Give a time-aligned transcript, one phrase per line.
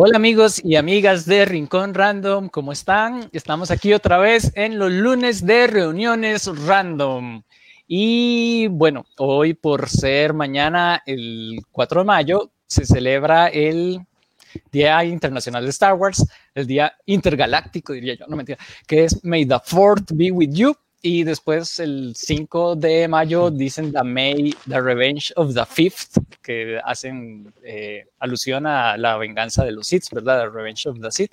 [0.00, 3.28] Hola amigos y amigas de Rincón Random, ¿cómo están?
[3.32, 7.42] Estamos aquí otra vez en los lunes de reuniones random.
[7.88, 13.98] Y bueno, hoy por ser mañana el 4 de mayo, se celebra el
[14.70, 16.24] Día Internacional de Star Wars,
[16.54, 20.76] el Día Intergaláctico, diría yo, no mentira, que es May the Fourth be with you.
[21.00, 26.80] Y después el 5 de mayo dicen The May, The Revenge of the Fifth, que
[26.84, 30.42] hacen eh, alusión a la venganza de los Sith, ¿verdad?
[30.42, 31.32] The Revenge of the Sith.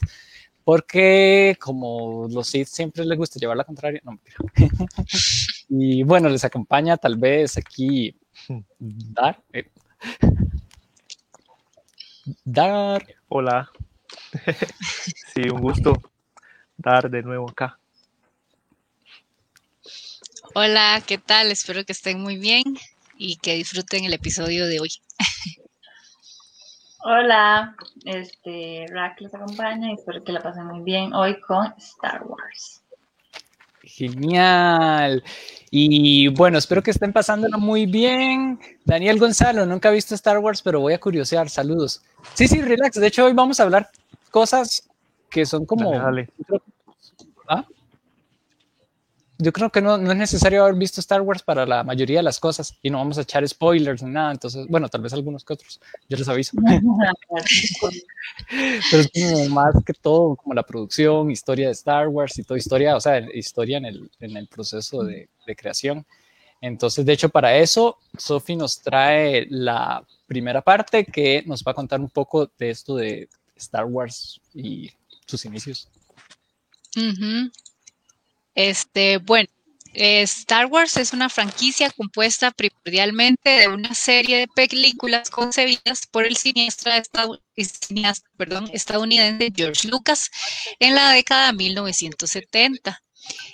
[0.63, 4.19] Porque como los Sith siempre les gusta llevar la contraria, no,
[5.69, 8.15] y bueno, les acompaña tal vez aquí
[8.79, 9.41] Dar.
[9.53, 9.69] Eh,
[12.43, 13.05] Dar.
[13.27, 13.69] Hola.
[15.33, 15.93] sí, un gusto
[16.77, 17.79] dar de nuevo acá.
[20.57, 21.51] Hola, ¿qué tal?
[21.51, 22.63] Espero que estén muy bien
[23.17, 24.89] y que disfruten el episodio de hoy.
[27.03, 27.75] Hola,
[28.05, 32.81] este Rack les acompaña y espero que la pasen muy bien hoy con Star Wars.
[33.83, 35.21] Genial.
[35.71, 38.57] Y bueno, espero que estén pasándolo muy bien.
[38.85, 41.49] Daniel Gonzalo, nunca he visto Star Wars, pero voy a curiosear.
[41.49, 42.01] Saludos.
[42.33, 42.95] Sí, sí, relax.
[42.95, 43.89] De hecho, hoy vamos a hablar
[44.31, 44.87] cosas
[45.29, 45.91] que son como...
[45.91, 46.61] Dale, dale.
[47.49, 47.65] ¿Ah?
[49.37, 52.23] Yo creo que no, no, es necesario haber visto Star Wars para la mayoría de
[52.23, 54.31] las cosas y no vamos a echar spoilers ni nada.
[54.31, 56.57] Entonces, bueno, tal vez algunos que otros, yo les aviso.
[58.91, 62.57] Pero es como más que todo como la producción, historia de Star Wars y toda
[62.57, 66.05] historia, o sea, historia en el, en el proceso de, de creación.
[66.61, 71.75] Entonces, de hecho, para eso, Sophie nos trae la primera parte que nos va a
[71.75, 74.89] contar un poco de esto de Star Wars y
[75.25, 75.89] sus inicios.
[76.95, 77.51] Uh -huh.
[78.55, 79.49] Este, bueno,
[79.93, 86.25] eh, Star Wars es una franquicia compuesta primordialmente de una serie de películas concebidas por
[86.25, 87.01] el cineasta,
[88.73, 90.29] estadounidense George Lucas
[90.79, 93.01] en la década de 1970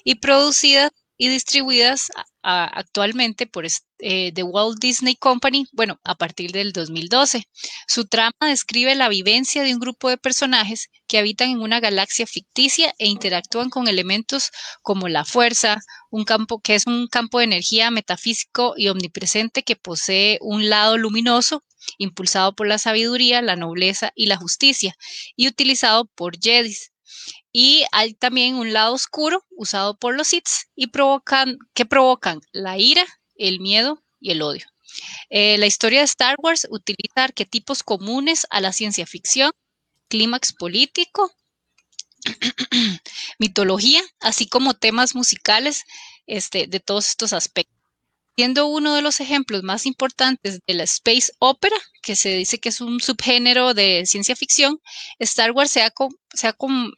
[0.03, 2.09] y producidas y distribuidas
[2.43, 7.43] actualmente por eh, The Walt Disney Company, bueno, a partir del 2012.
[7.87, 12.25] Su trama describe la vivencia de un grupo de personajes que habitan en una galaxia
[12.25, 14.51] ficticia e interactúan con elementos
[14.81, 15.77] como la fuerza,
[16.09, 20.97] un campo que es un campo de energía metafísico y omnipresente que posee un lado
[20.97, 21.63] luminoso
[21.97, 24.95] impulsado por la sabiduría, la nobleza y la justicia,
[25.35, 26.90] y utilizado por Jedis,
[27.51, 32.77] y hay también un lado oscuro usado por los Sith y provocan, que provocan la
[32.77, 34.65] ira, el miedo y el odio.
[35.29, 39.51] Eh, la historia de Star Wars utiliza arquetipos comunes a la ciencia ficción,
[40.09, 41.31] clímax político,
[43.39, 45.83] mitología, así como temas musicales
[46.27, 47.80] este, de todos estos aspectos
[48.35, 52.69] siendo uno de los ejemplos más importantes de la space opera, que se dice que
[52.69, 54.79] es un subgénero de ciencia ficción,
[55.19, 55.93] Star Wars se ha,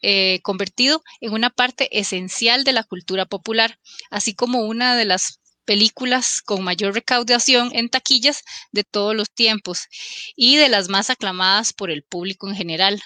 [0.01, 3.79] eh, convertido en una parte esencial de la cultura popular,
[4.11, 9.87] así como una de las películas con mayor recaudación en taquillas de todos los tiempos
[10.35, 13.01] y de las más aclamadas por el público en general.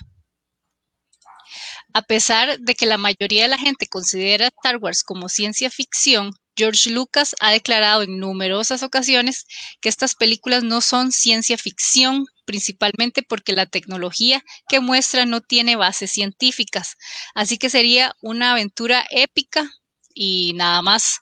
[1.94, 6.32] A pesar de que la mayoría de la gente considera Star Wars como ciencia ficción,
[6.58, 9.46] George Lucas ha declarado en numerosas ocasiones
[9.80, 15.76] que estas películas no son ciencia ficción, principalmente porque la tecnología que muestra no tiene
[15.76, 16.96] bases científicas.
[17.36, 19.70] Así que sería una aventura épica
[20.14, 21.20] y nada más.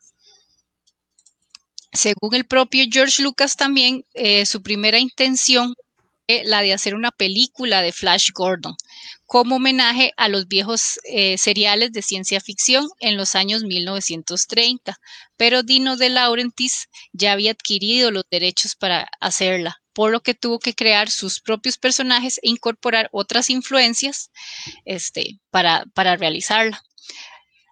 [1.91, 5.75] Según el propio George Lucas también, eh, su primera intención
[6.27, 8.75] la de hacer una película de Flash Gordon,
[9.25, 14.99] como homenaje a los viejos eh, seriales de ciencia ficción en los años 1930,
[15.35, 20.59] pero Dino de Laurentiis ya había adquirido los derechos para hacerla, por lo que tuvo
[20.59, 24.29] que crear sus propios personajes e incorporar otras influencias
[24.85, 26.83] este, para, para realizarla.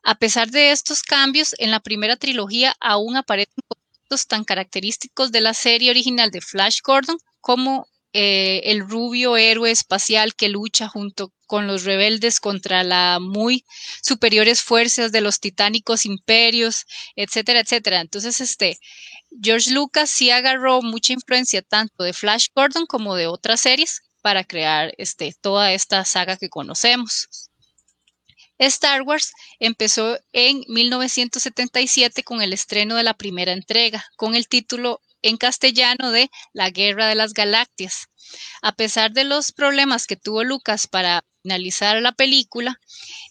[0.03, 5.41] A pesar de estos cambios, en la primera trilogía aún aparecen conceptos tan característicos de
[5.41, 11.31] la serie original de Flash Gordon como eh, el rubio héroe espacial que lucha junto
[11.53, 13.63] con los rebeldes contra las muy
[14.01, 18.01] superiores fuerzas de los titánicos imperios, etcétera, etcétera.
[18.01, 18.79] Entonces, este,
[19.39, 24.43] George Lucas sí agarró mucha influencia tanto de Flash Gordon como de otras series para
[24.43, 27.27] crear este, toda esta saga que conocemos.
[28.57, 35.01] Star Wars empezó en 1977 con el estreno de la primera entrega, con el título
[35.23, 38.07] en castellano de La Guerra de las Galaxias.
[38.61, 42.79] A pesar de los problemas que tuvo Lucas para finalizar la película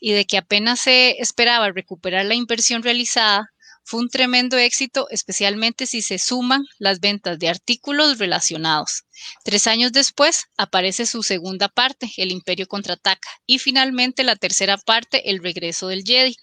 [0.01, 3.53] y de que apenas se esperaba recuperar la inversión realizada,
[3.85, 9.05] fue un tremendo éxito, especialmente si se suman las ventas de artículos relacionados.
[9.45, 15.31] Tres años después aparece su segunda parte, El Imperio contraataca, y finalmente la tercera parte,
[15.31, 16.37] El regreso del Jedi,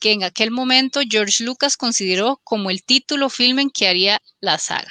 [0.00, 4.90] que en aquel momento George Lucas consideró como el título filme que haría la saga.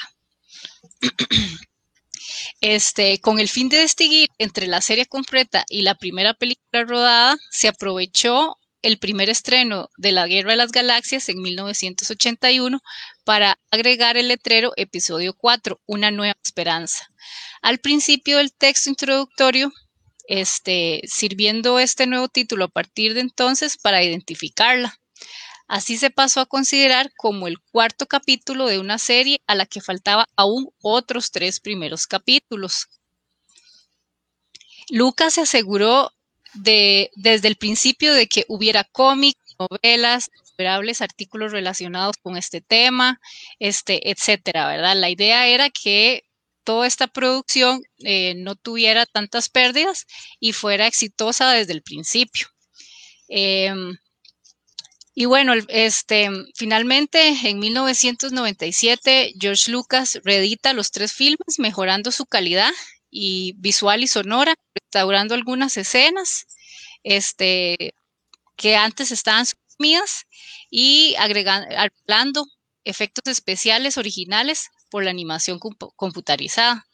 [2.61, 7.37] Este, con el fin de distinguir entre la serie completa y la primera película rodada,
[7.51, 12.81] se aprovechó el primer estreno de La Guerra de las Galaxias en 1981
[13.23, 17.09] para agregar el letrero Episodio 4, Una Nueva Esperanza.
[17.63, 19.73] Al principio del texto introductorio,
[20.27, 24.99] este, sirviendo este nuevo título a partir de entonces para identificarla.
[25.67, 29.81] Así se pasó a considerar como el cuarto capítulo de una serie a la que
[29.81, 32.87] faltaba aún otros tres primeros capítulos.
[34.89, 36.11] Lucas se aseguró
[36.55, 43.19] de, desde el principio de que hubiera cómics, novelas, innumerables artículos relacionados con este tema,
[43.59, 44.95] este, etcétera, ¿verdad?
[44.95, 46.23] La idea era que
[46.63, 50.05] toda esta producción eh, no tuviera tantas pérdidas
[50.39, 52.47] y fuera exitosa desde el principio.
[53.27, 53.97] Em,
[55.13, 62.71] y bueno, este, finalmente en 1997 George Lucas reedita los tres filmes mejorando su calidad
[63.17, 66.47] y visual y sonora, restaurando algunas escenas
[67.03, 67.95] este,
[68.57, 70.25] que antes estaban suprimidas
[70.69, 72.45] y agregando
[72.83, 75.59] efectos especiales originales por la animación
[75.95, 76.85] computarizada.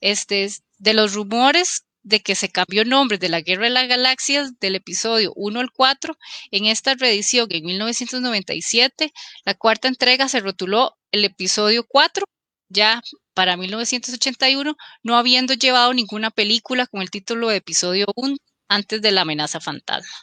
[0.00, 3.86] Este, de los rumores de que se cambió el nombre de la Guerra de las
[3.86, 6.18] Galaxias del episodio 1 al 4,
[6.50, 9.12] en esta reedición en 1997,
[9.44, 12.24] la cuarta entrega se rotuló el episodio 4,
[12.70, 13.02] ya
[13.34, 18.36] para 1981, no habiendo llevado ninguna película con el título de episodio 1
[18.68, 20.14] antes de la amenaza fantasma.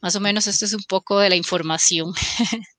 [0.00, 2.12] Más o menos esto es un poco de la información.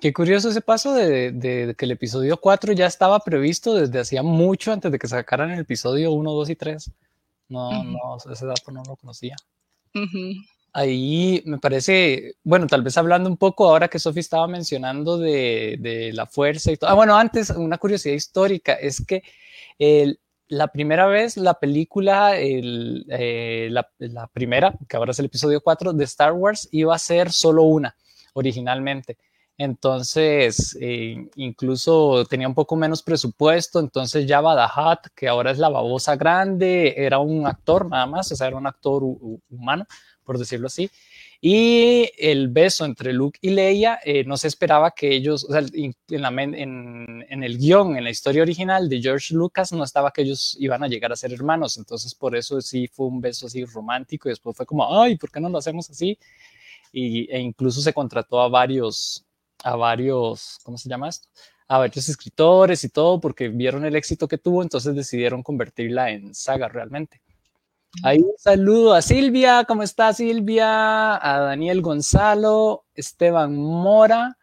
[0.00, 4.72] Qué curioso ese paso de, que el episodio 4 ya estaba previsto desde hacía mucho
[4.72, 6.90] antes de que sacaran el episodio 1, 2 y 3.
[7.48, 9.34] No, no, ese dato no lo conocía.
[10.72, 16.10] Ahí me parece, bueno, tal vez hablando un poco ahora que Sophie estaba mencionando de,
[16.14, 16.90] la fuerza y todo.
[16.90, 19.22] Ah, bueno, antes, una curiosidad histórica es que
[20.48, 25.92] la primera vez la película, eh, la, la, primera, que ahora es el episodio 4
[25.92, 27.96] de Star Wars, iba a ser solo una
[28.34, 29.18] originalmente.
[29.58, 33.80] Entonces, eh, incluso tenía un poco menos presupuesto.
[33.80, 38.36] Entonces, ya Badahat, que ahora es la babosa grande, era un actor nada más, o
[38.36, 39.02] sea, era un actor
[39.50, 39.84] humano,
[40.28, 40.90] por decirlo así.
[41.40, 45.62] Y el beso entre Luke y Leia, eh, no se esperaba que ellos, o sea,
[45.72, 45.94] en,
[47.30, 50.84] en, el guion, en la historia original de George Lucas, no estaba que ellos iban
[50.84, 51.78] a llegar a ser hermanos.
[51.78, 54.28] Entonces, por eso sí fue un beso así romántico.
[54.28, 56.18] Y después fue como, ay, ¿por qué no lo hacemos así?
[56.92, 59.24] Y, e incluso se contrató a varios
[59.64, 61.28] a varios, ¿cómo se llama esto?
[61.68, 66.34] A varios escritores y todo, porque vieron el éxito que tuvo, entonces decidieron convertirla en
[66.34, 67.20] saga realmente.
[68.02, 71.16] Ahí un saludo a Silvia, ¿cómo está Silvia?
[71.16, 74.36] A Daniel Gonzalo, Esteban Mora.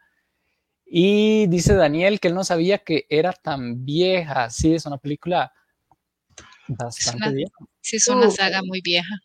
[0.84, 4.50] Y dice Daniel que él no sabía que era tan vieja.
[4.50, 5.52] Sí, es una película
[6.68, 7.54] bastante vieja.
[7.80, 9.20] Sí, es una saga muy vieja.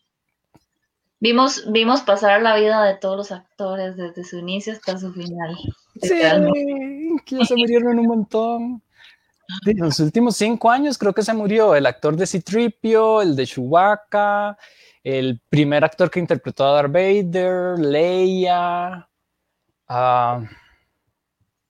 [1.20, 5.56] Vimos, vimos pasar la vida de todos los actores desde su inicio hasta su final.
[6.00, 6.20] Sí,
[7.24, 8.82] que se murieron un montón.
[9.66, 13.46] En los últimos cinco años creo que se murió el actor de Citripio, el de
[13.46, 14.56] Chewbacca,
[15.02, 19.08] el primer actor que interpretó a Darth Vader, Leia,
[19.88, 20.44] uh,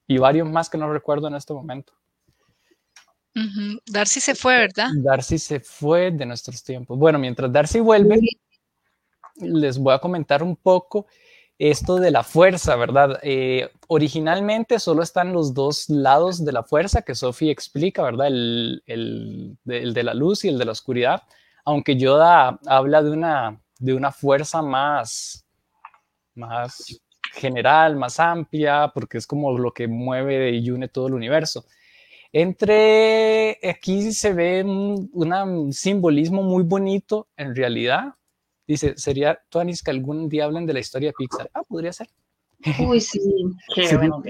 [0.07, 1.93] y varios más que no recuerdo en este momento.
[3.87, 4.89] Darcy se fue, ¿verdad?
[4.95, 6.97] Darcy se fue de nuestros tiempos.
[6.97, 8.19] Bueno, mientras Darcy vuelve,
[9.37, 11.07] les voy a comentar un poco
[11.59, 13.19] esto de la fuerza, ¿verdad?
[13.23, 18.27] Eh, originalmente solo están los dos lados de la fuerza que Sophie explica, ¿verdad?
[18.27, 21.23] El, de la luz y el de la oscuridad,
[21.65, 25.45] aunque Yoda habla de una, de una fuerza más,
[26.35, 26.99] más
[27.33, 31.65] general, más amplia, porque es como lo que mueve y une todo el universo.
[32.31, 38.15] Entre aquí se ve un simbolismo muy bonito en realidad,
[38.67, 41.49] Dice, ¿sería Tuanis que algún día hablen de la historia de Pixar?
[41.53, 42.07] Ah, podría ser.
[42.79, 43.19] Uy, sí.
[43.75, 44.21] Qué bueno.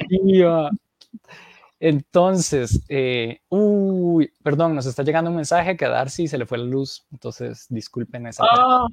[1.80, 6.58] Entonces, eh, uy, perdón, nos está llegando un mensaje que a Darcy se le fue
[6.58, 7.06] la luz.
[7.12, 8.46] Entonces, disculpen esa.
[8.46, 8.88] Oh,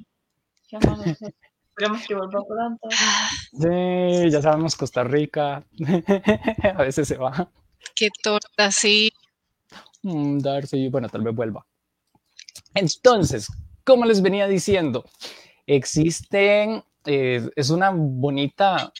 [0.71, 2.89] Esperemos que vuelva pronto.
[3.53, 5.63] Sí, ya sabemos Costa Rica.
[6.75, 7.49] a veces se va.
[7.95, 9.11] Qué torta, sí.
[10.03, 11.65] Mm, Darcy, bueno, tal vez vuelva.
[12.73, 13.47] Entonces,
[13.83, 15.05] como les venía diciendo,
[15.65, 18.91] existen, eh, es una bonita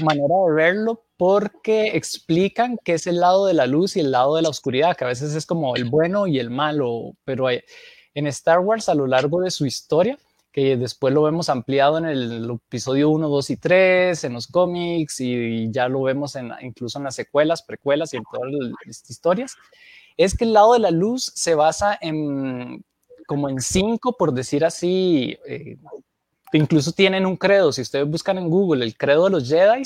[0.00, 4.36] manera de verlo porque explican que es el lado de la luz y el lado
[4.36, 8.26] de la oscuridad, que a veces es como el bueno y el malo, pero en
[8.26, 10.18] Star Wars a lo largo de su historia,
[10.50, 15.20] que después lo vemos ampliado en el episodio 1, 2 y 3, en los cómics
[15.20, 18.50] y ya lo vemos incluso en las secuelas, precuelas y en todas
[18.84, 19.56] las historias,
[20.16, 22.84] es que el lado de la luz se basa en
[23.32, 25.78] como en cinco, por decir así, eh,
[26.52, 27.72] incluso tienen un credo.
[27.72, 29.84] Si ustedes buscan en Google el credo de los Jedi,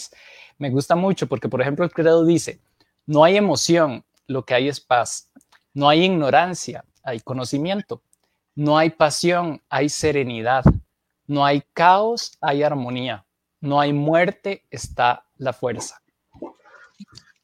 [0.59, 2.59] me gusta mucho porque, por ejemplo, el credo dice,
[3.07, 5.31] no hay emoción, lo que hay es paz.
[5.75, 8.03] No hay ignorancia, hay conocimiento.
[8.57, 10.65] No hay pasión, hay serenidad.
[11.29, 13.27] No hay caos, hay armonía.
[13.61, 16.03] No hay muerte, está la fuerza.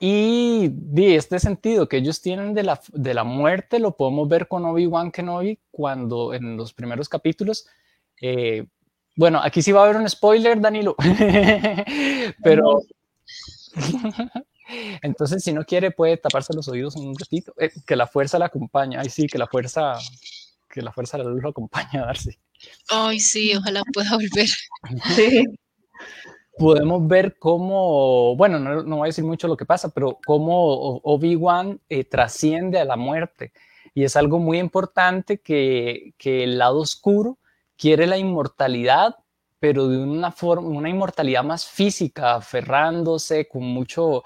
[0.04, 4.48] Y de este sentido que ellos tienen de la, de la muerte lo podemos ver
[4.48, 7.68] con Obi-Wan Kenobi cuando en los primeros capítulos,
[8.20, 8.66] eh,
[9.14, 10.96] bueno, aquí sí va a haber un spoiler, Danilo,
[12.42, 12.80] pero
[15.02, 18.46] entonces si no quiere puede taparse los oídos un ratito, eh, que la fuerza la
[18.46, 19.94] acompaña, ay sí, que la fuerza
[20.68, 22.36] que la fuerza de la luz lo acompaña a Darcy.
[22.88, 24.48] Ay, sí, ojalá pueda volver.
[25.14, 25.44] Sí.
[26.58, 30.98] Podemos ver cómo, bueno, no, no, voy a decir mucho lo que pasa, pero cómo
[31.02, 33.52] Obi-Wan eh, trasciende a la muerte.
[33.94, 37.38] Y es algo muy importante que, que el lado oscuro
[37.76, 39.16] quiere la inmortalidad,
[39.58, 44.22] pero de una forma, una inmortalidad más física, aferrándose con mucho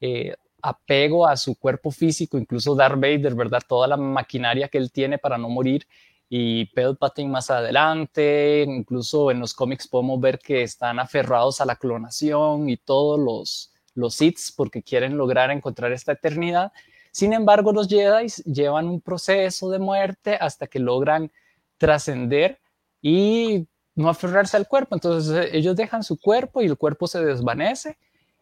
[0.00, 3.62] eh, apego a su cuerpo físico, incluso Darth Vader, ¿verdad?
[3.66, 5.86] Toda la maquinaria que él tiene para no morir
[6.28, 11.76] y Palpatine más adelante, incluso en los cómics podemos ver que están aferrados a la
[11.76, 14.18] clonación y todos los, los
[14.56, 16.72] porque quieren lograr encontrar esta eternidad.
[17.10, 21.32] Sin embargo, los Jedi llevan un proceso de muerte hasta que logran
[21.78, 22.60] trascender
[23.00, 24.94] y no aferrarse al cuerpo.
[24.94, 27.96] Entonces ellos dejan su cuerpo y el cuerpo se desvanece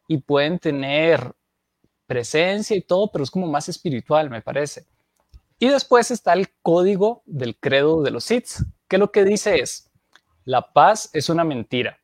[0.08, 1.32] y pueden tener
[2.06, 4.84] presencia y todo, pero es como más espiritual, me parece.
[5.58, 9.90] Y después está el código del credo de los Sith, que lo que dice es,
[10.44, 11.98] la paz es una mentira,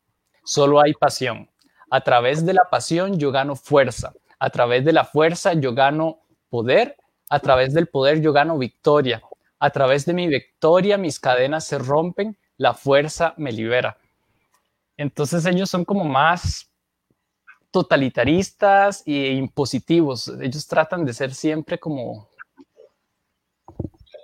[0.44, 1.50] solo hay pasión.
[1.90, 6.20] A través de la pasión yo gano fuerza, a través de la fuerza yo gano
[6.48, 6.96] poder,
[7.28, 9.22] a través del poder yo gano victoria,
[9.58, 13.98] a través de mi victoria mis cadenas se rompen, la fuerza me libera.
[14.96, 16.70] Entonces ellos son como más
[17.70, 20.28] totalitaristas e impositivos.
[20.40, 22.28] Ellos tratan de ser siempre como,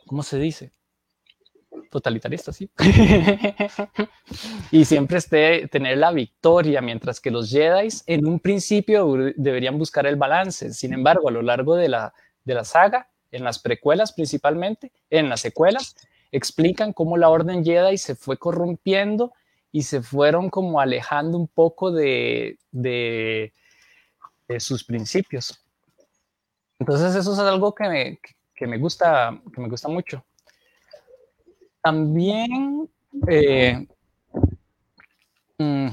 [0.09, 0.73] ¿cómo se dice?
[1.91, 2.69] Totalitaristas, sí.
[4.73, 10.07] y siempre esté, tener la victoria, mientras que los Jedi en un principio deberían buscar
[10.07, 10.73] el balance.
[10.75, 12.13] Sin embargo, a lo largo de la,
[12.45, 15.95] de la saga, en las precuelas principalmente, en las secuelas,
[16.33, 19.33] explican cómo la Orden Jedi se fue corrompiendo
[19.71, 23.53] y se fueron como alejando un poco de, de,
[24.59, 25.63] sus principios.
[26.79, 28.21] Entonces eso es algo que me,
[28.59, 30.25] que me, gusta, que me gusta mucho.
[31.81, 32.91] También
[33.29, 33.87] eh,
[35.59, 35.89] mm,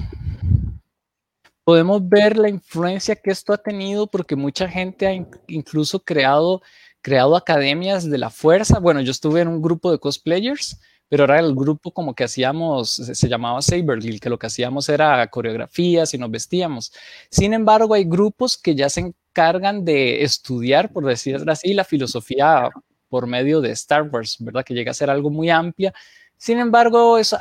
[1.64, 5.14] podemos ver la influencia que esto ha tenido porque mucha gente ha
[5.48, 6.62] incluso creado,
[7.02, 8.80] creado academias de la fuerza.
[8.80, 12.90] Bueno, yo estuve en un grupo de cosplayers pero ahora el grupo como que hacíamos,
[12.90, 16.92] se, llamaba Saberly, que lo que hacíamos era coreografías y nos vestíamos.
[17.30, 22.70] Sin embargo, hay grupos que ya se encargan de estudiar, por decirlo así, la filosofía
[23.10, 24.64] por medio de Star Wars, ¿verdad?
[24.64, 25.94] Que llega a ser algo muy amplia.
[26.38, 27.36] Sin embargo, es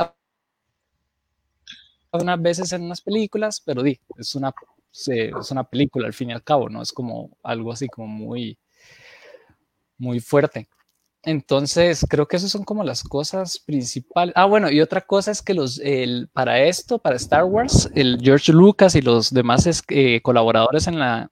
[2.12, 4.52] unas veces en unas películas, pero di, es una,
[4.92, 6.82] es una película al fin y al cabo, ¿no?
[6.82, 8.58] Es como algo así como muy,
[9.96, 10.68] muy fuerte.
[11.22, 14.34] Entonces, creo que esas son como las cosas principales.
[14.36, 18.18] Ah, bueno, y otra cosa es que los, el, para esto, para Star Wars, el
[18.20, 21.30] George Lucas y los demás eh, colaboradores en la,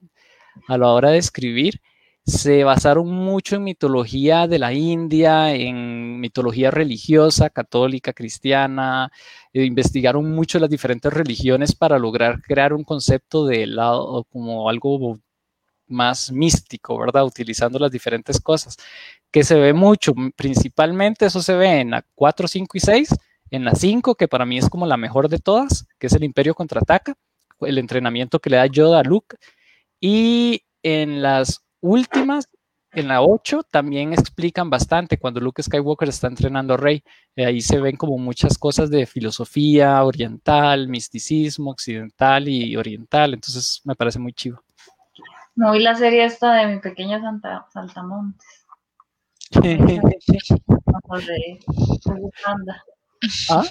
[0.69, 1.81] a la hora de escribir,
[2.25, 9.11] se basaron mucho en mitología de la India, en mitología religiosa, católica, cristiana,
[9.53, 15.19] e investigaron mucho las diferentes religiones para lograr crear un concepto de lado como algo
[15.89, 17.25] más místico, ¿verdad?
[17.25, 18.77] Utilizando las diferentes cosas
[19.31, 23.09] que se ve mucho, principalmente eso se ve en la 4, 5 y 6,
[23.51, 26.25] en la 5, que para mí es como la mejor de todas, que es el
[26.25, 27.15] Imperio contraataca,
[27.61, 29.37] el entrenamiento que le da Yoda a Luke,
[30.03, 32.49] y en las últimas,
[32.91, 37.05] en la 8, también explican bastante cuando Luke Skywalker está entrenando a Rey.
[37.37, 43.33] Eh, ahí se ven como muchas cosas de filosofía oriental, misticismo occidental y oriental.
[43.33, 44.61] Entonces me parece muy chivo.
[45.55, 48.67] No vi la serie esta de mi pequeño Santa, Saltamontes.
[51.09, 52.83] O de Kung Fu Panda.
[53.51, 53.65] ¿Ah?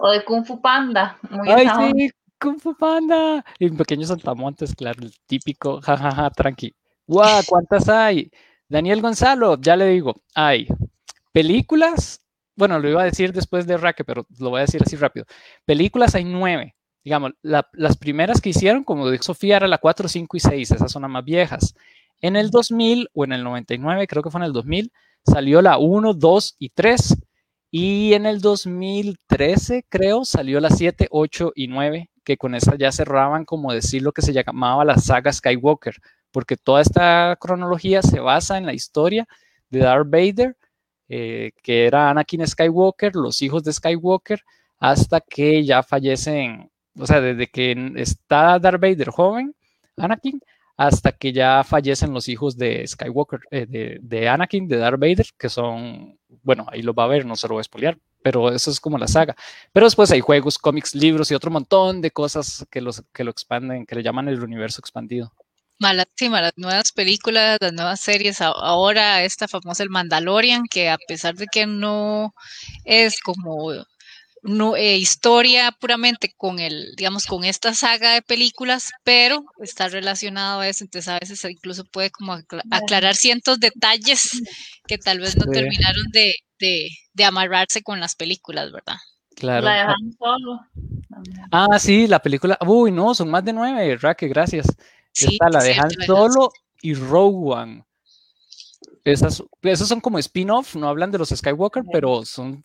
[0.00, 1.18] O de Kung Fu Panda.
[1.30, 2.10] Muy Ay, sí.
[2.40, 3.44] Kung Fu Panda.
[3.58, 6.74] Y Pequeños Saltamontes, claro, el típico, jajaja, tranqui.
[7.06, 7.42] ¡Guau!
[7.46, 8.30] ¿Cuántas hay?
[8.68, 10.68] Daniel Gonzalo, ya le digo, hay
[11.32, 12.20] películas,
[12.56, 15.26] bueno, lo iba a decir después de Raque, pero lo voy a decir así rápido.
[15.64, 16.76] Películas hay nueve.
[17.02, 20.70] Digamos, la- las primeras que hicieron, como dijo Sofía, era la 4, 5 y 6,
[20.70, 21.74] esas son las más viejas.
[22.20, 24.92] En el 2000 o en el 99, creo que fue en el 2000,
[25.26, 27.16] salió la 1, 2 y 3.
[27.70, 32.92] Y en el 2013, creo, salió la 7, 8 y 9, que con esa ya
[32.92, 35.96] cerraban, como decir, lo que se llamaba la saga Skywalker,
[36.30, 39.26] porque toda esta cronología se basa en la historia
[39.68, 40.56] de Darth Vader,
[41.08, 44.44] eh, que era Anakin Skywalker, los hijos de Skywalker,
[44.78, 49.52] hasta que ya fallecen, o sea, desde que está Darth Vader joven,
[49.96, 50.40] Anakin,
[50.76, 55.48] hasta que ya fallecen los hijos de Skywalker, eh, de, Anakin, de Darth Vader, que
[55.48, 58.70] son, bueno, ahí lo va a ver, no se lo voy a spoilear, pero eso
[58.70, 59.34] es como la saga.
[59.72, 63.30] Pero después hay juegos, cómics, libros y otro montón de cosas que, los, que lo
[63.30, 65.32] expanden, que le llaman el universo expandido.
[65.78, 70.90] Mala, sí, ma, las nuevas películas, las nuevas series, ahora esta famosa El Mandalorian, que
[70.90, 72.34] a pesar de que no
[72.84, 73.72] es como
[74.42, 80.60] no, eh, historia puramente con el, digamos, con esta saga de películas, pero está relacionado
[80.60, 84.42] a eso, entonces a veces incluso puede como acla- aclarar cientos detalles
[84.86, 85.50] que tal vez no Sí.
[85.52, 88.96] terminaron de, de, de amarrarse con las películas, ¿verdad?
[89.36, 89.66] Claro.
[89.66, 90.60] La dejan solo.
[91.50, 92.58] Ah, sí, la película.
[92.66, 94.66] Uy, no, son más de nueve, Raque, gracias.
[95.12, 96.06] Sí, Está la es de cierto, Han ¿verdad?
[96.06, 97.84] Solo y Rogue One.
[99.04, 102.64] Esas, esos son como spin-off, no hablan de los Skywalker, pero son,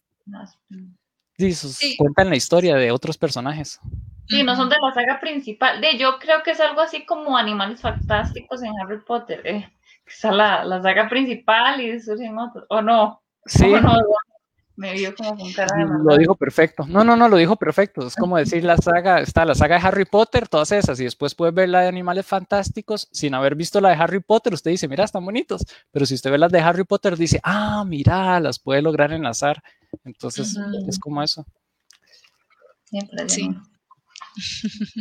[1.38, 1.96] esos Sí.
[1.98, 3.80] cuentan la historia de otros personajes.
[4.28, 5.82] Sí, no son de la saga principal.
[5.82, 9.42] De, yo creo que es algo así como Animales Fantásticos en Harry Potter.
[9.46, 9.70] Eh.
[10.08, 12.66] Está la, la saga principal y surgen otros.
[12.70, 13.22] ¿O no?
[13.46, 13.94] Sí, ¿O no?
[14.78, 16.86] Me vio como con cara de lo dijo perfecto.
[16.86, 18.06] No, no, no, lo dijo perfecto.
[18.06, 21.34] Es como decir la saga, está la saga de Harry Potter, todas esas, y después
[21.34, 24.54] puedes ver la de Animales Fantásticos sin haber visto la de Harry Potter.
[24.54, 25.66] Usted dice, mira, están bonitos.
[25.92, 29.64] Pero si usted ve las de Harry Potter, dice, ah, mira, las puede lograr enlazar.
[30.04, 30.56] Entonces,
[30.88, 31.46] es como eso.
[32.86, 33.50] Siempre Sí.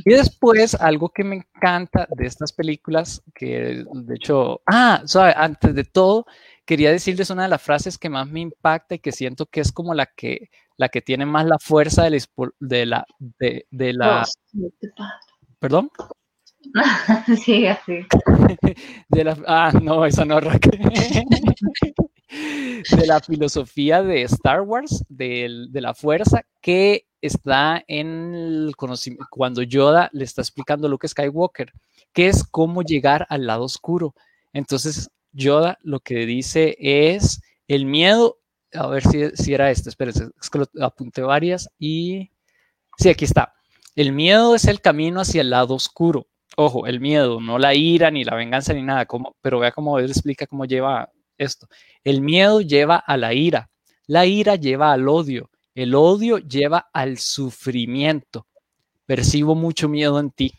[0.04, 5.74] Y después, algo que me encanta de estas películas, que de hecho, ah, suave, antes
[5.74, 6.26] de todo,
[6.64, 9.72] quería decirles una de las frases que más me impacta y que siento que es
[9.72, 12.26] como la que, la que tiene más la fuerza de la,
[12.60, 13.94] de la, de, de
[15.58, 15.90] perdón,
[17.44, 18.06] Sí, así.
[19.08, 20.80] de la, ah, no, esa no, Raquel.
[22.90, 29.26] de la filosofía de Star Wars, del- de la fuerza, que está en el conocimiento,
[29.30, 31.72] cuando Yoda le está explicando a Luke Skywalker,
[32.12, 34.14] que es cómo llegar al lado oscuro.
[34.52, 38.38] Entonces, Yoda lo que dice es el miedo,
[38.74, 42.30] a ver si, si era este, espérense, es apunté varias y...
[42.96, 43.54] Sí, aquí está.
[43.96, 46.28] El miedo es el camino hacia el lado oscuro.
[46.56, 49.98] Ojo, el miedo, no la ira, ni la venganza, ni nada, como, pero vea cómo
[49.98, 51.68] él explica cómo lleva esto.
[52.02, 53.70] El miedo lleva a la ira,
[54.06, 58.46] la ira lleva al odio, el odio lleva al sufrimiento.
[59.06, 60.52] Percibo mucho miedo en ti,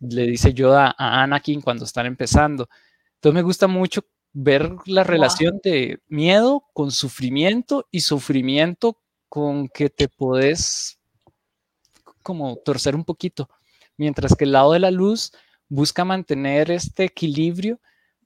[0.00, 2.68] le dice Yoda a Anakin cuando están empezando.
[3.14, 9.90] Entonces me gusta mucho ver la relación de miedo con sufrimiento y sufrimiento con que
[9.90, 10.98] te podés
[12.22, 13.48] como torcer un poquito,
[13.96, 15.32] mientras que el lado de la luz
[15.68, 17.80] busca mantener este equilibrio,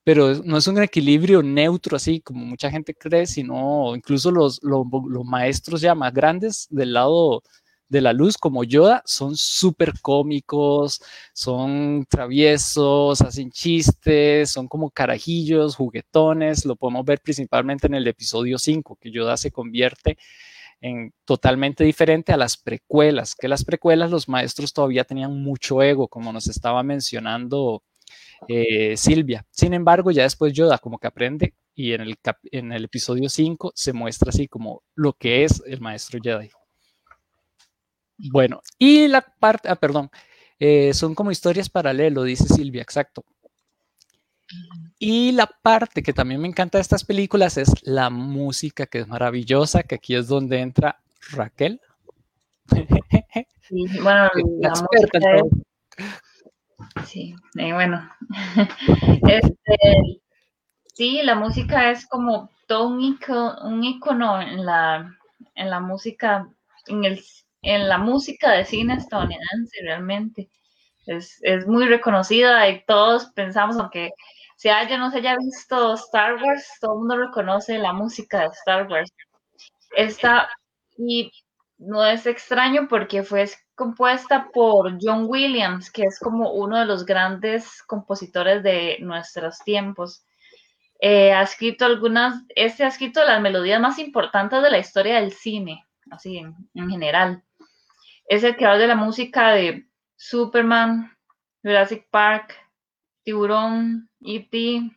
[0.04, 4.86] pero no es un equilibrio neutro así como mucha gente cree, sino incluso los, los,
[5.08, 7.42] los maestros ya más grandes del lado
[7.92, 11.02] de la luz como Yoda son súper cómicos,
[11.34, 18.56] son traviesos, hacen chistes, son como carajillos, juguetones, lo podemos ver principalmente en el episodio
[18.58, 20.16] 5, que Yoda se convierte
[20.80, 26.08] en totalmente diferente a las precuelas, que las precuelas los maestros todavía tenían mucho ego,
[26.08, 27.82] como nos estaba mencionando
[28.48, 29.46] eh, Silvia.
[29.50, 33.28] Sin embargo, ya después Yoda como que aprende y en el, cap en el episodio
[33.28, 36.50] 5 se muestra así como lo que es el maestro Jedi.
[38.30, 40.10] Bueno, y la parte, ah, perdón,
[40.58, 43.24] eh, son como historias paralelas, dice Silvia, exacto.
[44.98, 49.08] Y la parte que también me encanta de estas películas es la música, que es
[49.08, 51.00] maravillosa, que aquí es donde entra
[51.30, 51.80] Raquel.
[52.68, 54.28] Sí, bueno,
[54.60, 56.31] La experta es-.
[57.06, 58.08] Sí, eh, bueno.
[59.28, 59.76] Este,
[60.94, 63.84] sí, la música es como todo un icono, un
[64.42, 65.18] en la,
[65.54, 66.48] en la música,
[66.86, 67.22] en el,
[67.62, 70.50] en la música de cine estadounidense realmente.
[71.06, 74.10] Es, es muy reconocida y todos pensamos, aunque
[74.56, 78.46] se haya no se haya visto Star Wars, todo el mundo reconoce la música de
[78.48, 79.10] Star Wars.
[80.96, 81.30] Y
[81.86, 87.04] no es extraño porque fue compuesta por John Williams, que es como uno de los
[87.04, 90.24] grandes compositores de nuestros tiempos.
[91.00, 95.32] Eh, ha escrito algunas, este ha escrito las melodías más importantes de la historia del
[95.32, 97.42] cine, así en, en general.
[98.26, 101.16] Es el creador de la música de Superman,
[101.62, 102.54] Jurassic Park,
[103.24, 104.90] Tiburón, E.T.,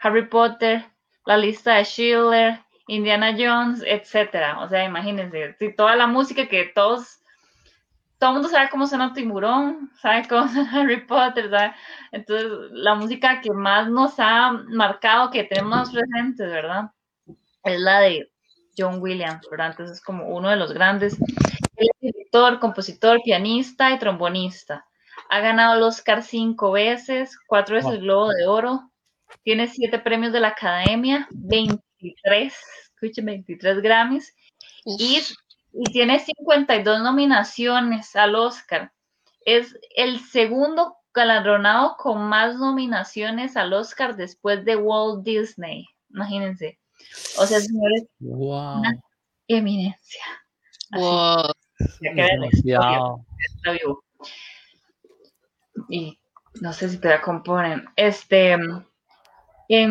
[0.00, 0.86] Harry Potter,
[1.26, 4.60] la lista de Schiller, Indiana Jones, etcétera.
[4.60, 7.20] O sea, imagínense, si toda la música que todos,
[8.18, 11.72] todo el mundo sabe cómo suena Tiburón, sabe cómo suena Harry Potter, ¿sabe?
[12.10, 16.90] Entonces, la música que más nos ha marcado, que tenemos presentes, ¿verdad?
[17.62, 18.30] Es la de
[18.76, 19.70] John Williams, ¿verdad?
[19.70, 21.16] Entonces, es como uno de los grandes.
[21.76, 24.84] Él es director, compositor, pianista y trombonista.
[25.28, 28.90] Ha ganado el Oscar cinco veces, cuatro veces el Globo de Oro,
[29.44, 32.52] tiene siete premios de la Academia, 23,
[33.00, 34.34] escuchen, 23 Grammys
[34.84, 35.20] y,
[35.72, 38.92] y, tiene 52 nominaciones al Oscar.
[39.44, 45.86] Es el segundo galardonado con más nominaciones al Oscar después de Walt Disney.
[46.10, 46.78] Imagínense.
[47.38, 48.78] O sea, señores, wow.
[48.78, 49.00] una
[49.48, 50.22] eminencia.
[50.92, 51.52] Wow.
[51.78, 54.04] Está vivo.
[55.88, 56.18] Y
[56.60, 57.86] no sé si te la componen.
[57.96, 58.56] Este,
[59.68, 59.88] eh,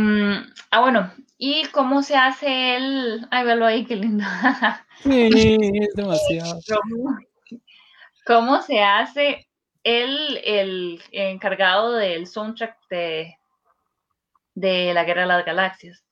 [0.72, 3.26] ah, bueno, ¿y cómo se hace el...?
[3.32, 4.26] Ay, velo ahí, qué lindo.
[5.02, 6.60] Sí, es demasiado.
[6.68, 7.18] ¿Cómo,
[8.26, 9.48] cómo se hace
[9.82, 13.38] el, el, encargado del soundtrack de,
[14.56, 16.04] de La Guerra de las Galaxias?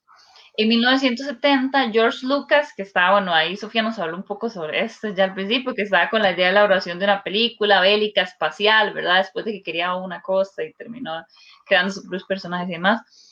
[0.55, 5.09] En 1970, George Lucas, que estaba, bueno, ahí Sofía nos habló un poco sobre esto
[5.09, 8.21] ya al principio, que estaba con la idea de la elaboración de una película bélica
[8.21, 9.17] espacial, ¿verdad?
[9.17, 11.25] Después de que quería una cosa y terminó
[11.65, 13.26] creando sus propios personajes y demás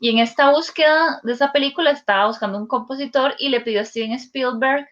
[0.00, 3.84] y en esta búsqueda de esa película estaba buscando un compositor y le pidió a
[3.84, 4.88] Steven Spielberg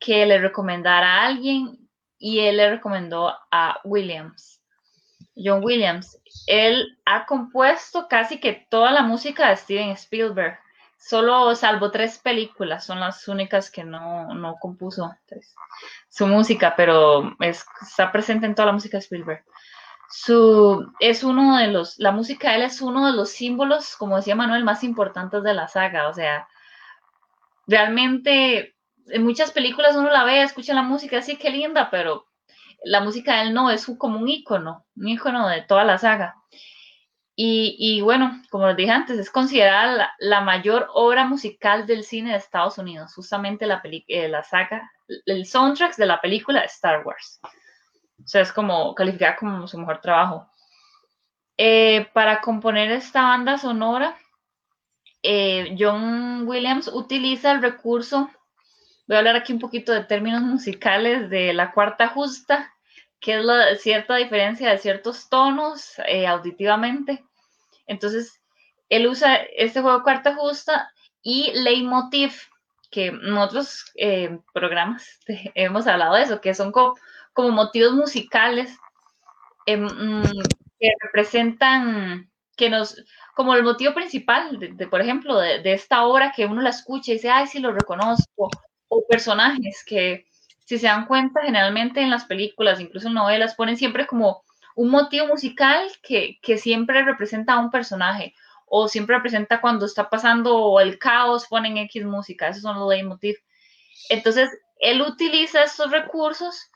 [0.00, 4.60] que le recomendara a alguien y él le recomendó a Williams,
[5.36, 6.18] John Williams.
[6.48, 10.58] Él ha compuesto casi que toda la música de Steven Spielberg,
[10.98, 15.08] solo salvo tres películas, son las únicas que no, no compuso
[16.08, 19.44] su música, pero es, está presente en toda la música de Spielberg
[20.12, 24.16] su, es uno de los, la música de él es uno de los símbolos, como
[24.16, 26.08] decía Manuel, más importantes de la saga.
[26.08, 26.46] O sea,
[27.66, 32.26] realmente en muchas películas uno la ve, escucha la música, así que linda, pero
[32.84, 36.36] la música de él no, es como un ícono, un ícono de toda la saga.
[37.34, 42.32] Y, y bueno, como les dije antes, es considerada la, mayor obra musical del cine
[42.32, 44.90] de Estados Unidos, justamente la, eh, la saga,
[45.24, 47.40] el soundtrack de la película Star Wars.
[48.24, 50.48] O sea, es como calificada como su mejor trabajo.
[51.56, 54.16] Eh, para componer esta banda sonora,
[55.22, 58.30] eh, John Williams utiliza el recurso,
[59.06, 62.72] voy a hablar aquí un poquito de términos musicales, de la cuarta justa,
[63.20, 67.24] que es la cierta diferencia de ciertos tonos eh, auditivamente.
[67.86, 68.40] Entonces,
[68.88, 72.32] él usa este juego de cuarta justa y leitmotiv,
[72.90, 75.20] que en otros eh, programas
[75.54, 76.94] hemos hablado de eso, que son como
[77.32, 78.76] como motivos musicales
[79.66, 79.86] eh,
[80.78, 83.02] que representan, que nos,
[83.34, 86.70] como el motivo principal, de, de por ejemplo, de, de, esta obra que uno la
[86.70, 88.50] escucha y dice, ay, sí lo reconozco,
[88.88, 90.26] o personajes que,
[90.64, 94.42] si se dan cuenta, generalmente en las películas, incluso en novelas, ponen siempre como
[94.74, 98.34] un motivo musical que, que siempre representa a un personaje,
[98.66, 103.36] o siempre representa cuando está pasando el caos, ponen X música, esos son los leitmotiv.
[104.08, 106.70] Entonces, él utiliza estos recursos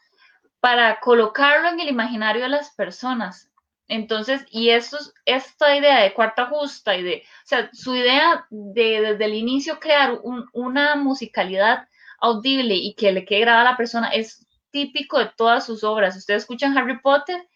[0.61, 3.51] para colocarlo en el imaginario de las personas.
[3.89, 9.01] Entonces, y esto, esta idea de cuarta justa y de, o sea, su idea de
[9.01, 11.89] desde el inicio crear un, una musicalidad
[12.21, 16.17] audible y que le quede grabada a la persona es típico de todas sus obras.
[16.17, 17.47] Ustedes escuchan Harry Potter,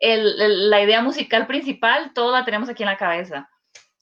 [0.00, 3.48] la idea musical principal, todo la tenemos aquí en la cabeza.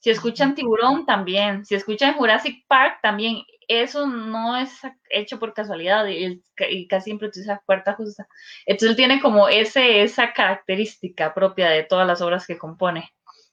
[0.00, 1.64] Si escuchan Tiburón, también.
[1.64, 7.28] Si escuchan Jurassic Park, también eso no es hecho por casualidad y, y casi siempre
[7.28, 8.26] utiliza cuarta justa.
[8.66, 13.10] Entonces tiene como ese, esa característica propia de todas las obras que compone.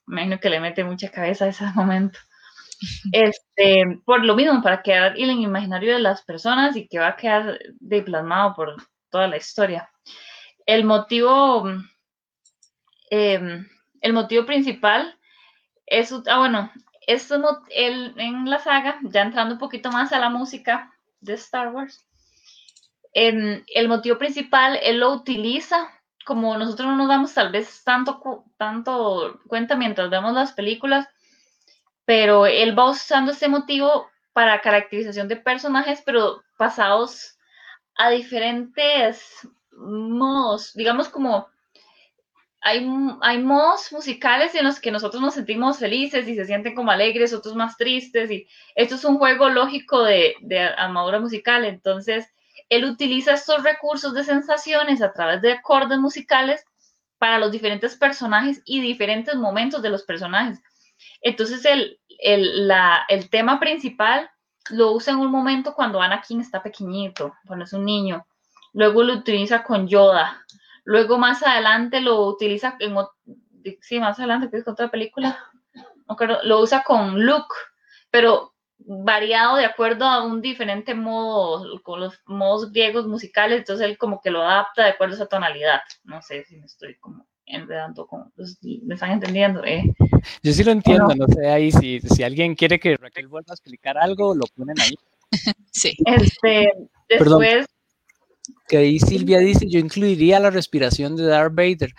[0.07, 2.17] Me imagino que le mete mucha cabeza a ese momento.
[3.11, 7.09] Este, por lo mismo, para quedar en el imaginario de las personas y que va
[7.09, 8.75] a quedar de plasmado por
[9.09, 9.89] toda la historia.
[10.65, 11.69] El motivo,
[13.09, 13.65] eh,
[14.01, 15.16] el motivo principal
[15.87, 16.71] es, ah, bueno,
[17.07, 21.69] esto el, en la saga, ya entrando un poquito más a la música de Star
[21.69, 22.05] Wars,
[23.13, 25.89] en, el motivo principal él lo utiliza
[26.27, 31.07] como nosotros no nos damos tal vez tanto, tanto cuenta mientras vemos las películas,
[32.03, 37.37] pero él va usando ese motivo para caracterización de personajes, pero pasados
[37.95, 41.47] a diferentes modos, digamos como
[42.61, 42.87] hay,
[43.21, 47.33] hay modos musicales en los que nosotros nos sentimos felices y se sienten como alegres,
[47.33, 52.27] otros más tristes, y esto es un juego lógico de, de armadura musical, entonces
[52.69, 56.65] él utiliza estos recursos de sensaciones a través de acordes musicales
[57.17, 60.61] para los diferentes personajes y diferentes momentos de los personajes.
[61.21, 64.29] Entonces el, el, la, el tema principal
[64.69, 68.27] lo usa en un momento cuando Anakin está pequeñito, cuando es un niño.
[68.73, 70.45] Luego lo utiliza con Yoda.
[70.87, 72.95] Luego más adelante lo utiliza en
[73.81, 75.37] sí, más adelante, que es otra película.
[76.43, 77.53] lo usa con Luke,
[78.09, 83.97] pero variado de acuerdo a un diferente modo, con los modos griegos musicales, entonces él
[83.97, 85.81] como que lo adapta de acuerdo a esa tonalidad.
[86.05, 89.65] No sé si me estoy como enredando, con, pues, me están entendiendo.
[89.65, 89.83] Eh.
[90.41, 93.55] Yo sí lo entiendo, no sé ahí si, si alguien quiere que Raquel vuelva a
[93.55, 94.95] explicar algo, lo ponen ahí.
[95.69, 95.97] Sí.
[96.05, 96.71] Este,
[97.09, 97.67] después...
[98.67, 101.93] que ahí Silvia dice, yo incluiría la respiración de Darth Vader.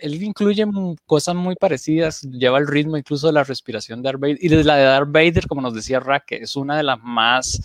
[0.00, 0.64] Él incluye
[1.06, 4.38] cosas muy parecidas, lleva el ritmo incluso de la respiración de Darth Vader.
[4.40, 7.60] Y la de Darth Vader, como nos decía Raquel, es una de las más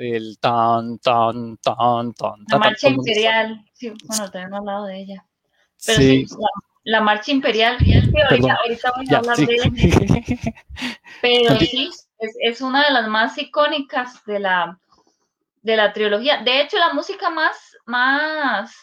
[0.00, 2.44] el tan, tan, tan, tan.
[2.48, 5.26] La marcha imperial, sí, bueno, tenemos hablado de ella.
[5.84, 6.26] Pero sí,
[6.84, 7.76] la, marcha imperial,
[8.30, 9.70] ahorita, ahorita voy a hablar de ella.
[11.22, 14.78] Pero sí, es, es, una de las más icónicas de la,
[15.62, 16.42] de la trilogía.
[16.42, 18.76] De hecho, la música más, más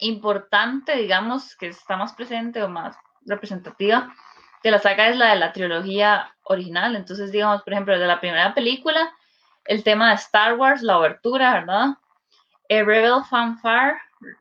[0.00, 4.12] importante, digamos, que está más presente o más representativa
[4.64, 6.96] de la saga es la de la trilogía original.
[6.96, 9.12] Entonces, digamos, por ejemplo, de la primera película,
[9.66, 11.88] el tema de Star Wars, la obertura, ¿verdad?
[12.68, 13.98] El Rebel Fanfare,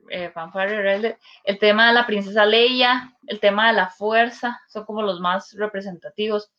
[0.09, 5.01] eh, Fanfare el tema de la princesa Leia, el tema de la fuerza, son como
[5.01, 6.51] los más representativos.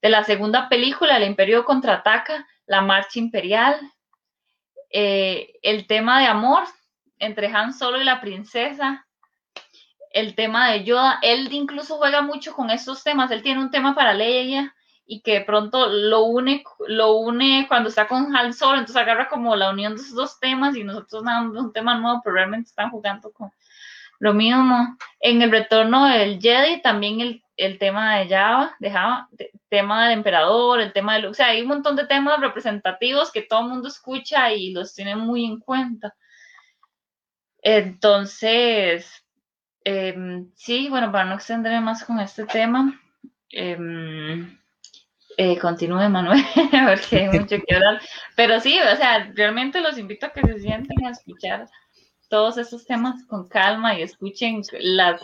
[0.00, 3.78] De la segunda película, El Imperio contraataca, la marcha imperial,
[4.92, 6.64] eh, el tema de amor
[7.18, 9.06] entre Han Solo y la princesa,
[10.10, 13.94] el tema de Yoda, él incluso juega mucho con estos temas, él tiene un tema
[13.94, 14.74] para Leia
[15.06, 19.28] y que de pronto lo une, lo une cuando está con Han Solo, entonces agarra
[19.28, 22.68] como la unión de esos dos temas y nosotros damos un tema nuevo, pero realmente
[22.68, 23.50] están jugando con
[24.18, 24.96] lo mismo.
[25.20, 29.28] En el retorno del Jedi también el, el tema de Java, de Java,
[29.68, 31.26] tema del emperador, el tema de...
[31.28, 34.94] O sea, hay un montón de temas representativos que todo el mundo escucha y los
[34.94, 36.14] tiene muy en cuenta.
[37.62, 39.24] Entonces,
[39.84, 43.00] em, sí, bueno, para no extenderme más con este tema,
[43.50, 43.78] eh,
[45.36, 46.44] eh, continúe Manuel,
[46.86, 48.00] porque hay mucho que hablar.
[48.36, 51.68] Pero sí, o sea, realmente los invito a que se sienten a escuchar
[52.28, 55.22] todos estos temas con calma y escuchen las,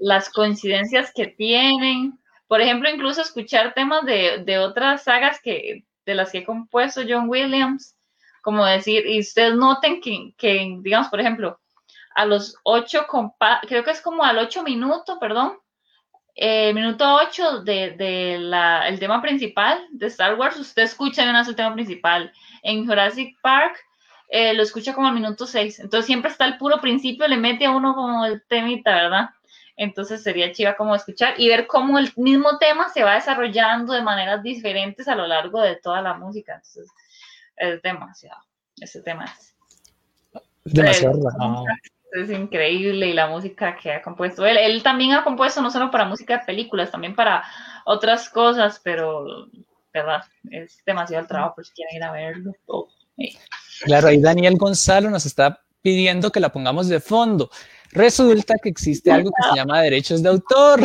[0.00, 2.18] las coincidencias que tienen.
[2.46, 7.02] Por ejemplo, incluso escuchar temas de, de otras sagas que, de las que ha compuesto
[7.08, 7.96] John Williams,
[8.42, 11.60] como decir, y ustedes noten que, que digamos, por ejemplo,
[12.14, 13.06] a los ocho,
[13.66, 15.58] creo que es como al ocho minutos, perdón,
[16.38, 21.48] eh, minuto 8 de, de la, el tema principal de Star Wars, usted escucha de
[21.48, 22.30] el tema principal.
[22.62, 23.78] En Jurassic Park
[24.28, 25.80] eh, lo escucha como al minuto 6.
[25.80, 29.30] Entonces siempre está el puro principio, le mete a uno como el temita, ¿verdad?
[29.76, 34.02] Entonces sería chiva como escuchar y ver cómo el mismo tema se va desarrollando de
[34.02, 36.54] maneras diferentes a lo largo de toda la música.
[36.54, 36.88] Entonces
[37.56, 38.42] es demasiado.
[38.80, 39.54] Ese tema es.
[40.64, 41.20] Demasiado
[42.12, 44.46] es increíble y la música que ha compuesto.
[44.46, 47.44] Él, él también ha compuesto no solo para música de películas, también para
[47.84, 49.48] otras cosas, pero,
[49.92, 50.22] ¿verdad?
[50.50, 52.52] Es demasiado el trabajo por si quieren ir a verlo.
[53.82, 57.50] Claro, ahí Daniel Gonzalo nos está pidiendo que la pongamos de fondo.
[57.96, 60.80] Resulta que existe algo que se llama derechos de autor.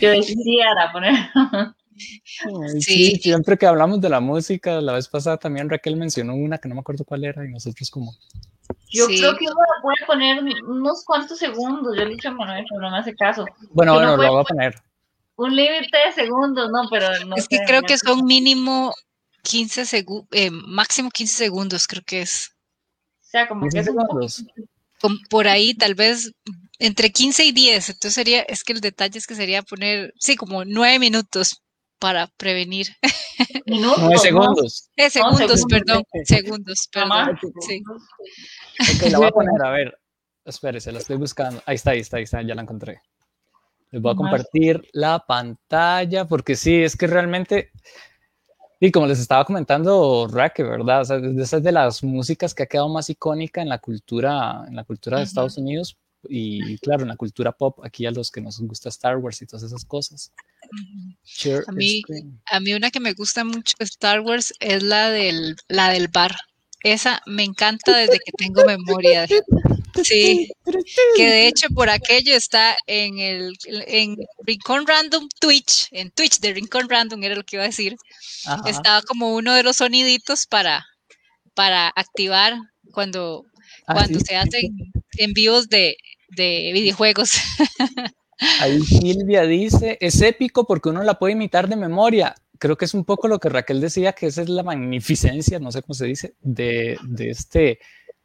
[0.00, 1.14] Yo quisiera poner.
[2.80, 3.16] Sí.
[3.16, 6.76] siempre que hablamos de la música, la vez pasada también Raquel mencionó una que no
[6.76, 8.12] me acuerdo cuál era y nosotros como,
[8.90, 9.46] yo creo que
[9.82, 11.96] voy a poner unos cuantos segundos.
[11.96, 13.44] Yo le he dicho a Manuel, pero no me hace caso.
[13.70, 14.74] Bueno, bueno, lo voy a poner.
[15.36, 17.36] Un límite de segundos, no, pero no.
[17.36, 18.92] Es que creo que son mínimo
[19.42, 22.50] 15 segundos, eh, máximo 15 segundos, creo que es.
[23.20, 24.44] O sea, como que segundos.
[25.30, 26.32] Por ahí, tal vez
[26.78, 27.88] entre 15 y 10.
[27.90, 31.62] Entonces sería, es que el detalle es que sería poner, sí, como 9 minutos
[31.98, 32.88] para prevenir.
[33.66, 33.98] Minutos.
[34.00, 34.90] 9 segundos.
[34.96, 36.04] Eh, segundos, perdón.
[36.24, 37.38] Segundos, perdón.
[37.60, 37.82] Sí.
[38.96, 39.98] Ok, la voy a poner, a ver.
[40.44, 41.62] Espérese, la estoy buscando.
[41.66, 43.02] Ahí está, ahí está, ahí está, ya la encontré.
[43.90, 47.70] Les voy a compartir la pantalla porque sí, es que realmente,
[48.80, 51.00] y como les estaba comentando Raque, ¿verdad?
[51.00, 54.64] O sea, esa es de las músicas que ha quedado más icónica en la cultura,
[54.68, 55.96] en la cultura de Estados Unidos
[56.28, 59.46] y claro, en la cultura pop, aquí a los que nos gusta Star Wars y
[59.46, 60.32] todas esas cosas.
[61.66, 62.02] a, mí,
[62.46, 66.08] a mí una que me gusta mucho de Star Wars es la del, la del
[66.08, 66.36] bar
[66.82, 69.26] Esa me encanta desde que tengo memoria.
[70.04, 70.48] Sí,
[71.16, 76.52] que de hecho por aquello está en el en Rincón Random Twitch, en Twitch de
[76.52, 77.96] Rincón Random era lo que iba a decir.
[78.66, 80.86] Estaba como uno de los soniditos para,
[81.54, 82.56] para activar
[82.92, 83.44] cuando,
[83.86, 84.74] ah, cuando se hacen
[85.18, 85.96] envíos de,
[86.28, 87.32] de videojuegos.
[88.60, 92.34] Ahí Silvia dice, es épico porque uno la puede imitar de memoria.
[92.58, 95.72] Creo que es un poco lo que Raquel decía, que esa es la magnificencia, no
[95.72, 97.78] sé cómo se dice, de, de este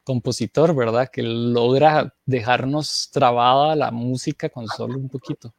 [0.04, 1.10] compositor, ¿verdad?
[1.12, 5.54] Que logra dejarnos trabada la música con solo un poquito.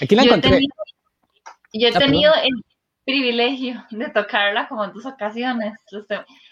[0.00, 0.60] Aquí la encontré.
[1.72, 2.62] yo he ah, tenido el
[3.04, 5.74] privilegio de tocarla como en dos ocasiones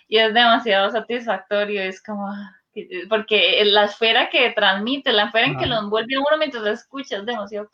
[0.09, 2.29] y es demasiado satisfactorio, es como,
[3.09, 7.19] porque la esfera que transmite, la esfera en que lo envuelve uno mientras lo escucha
[7.19, 7.69] es demasiado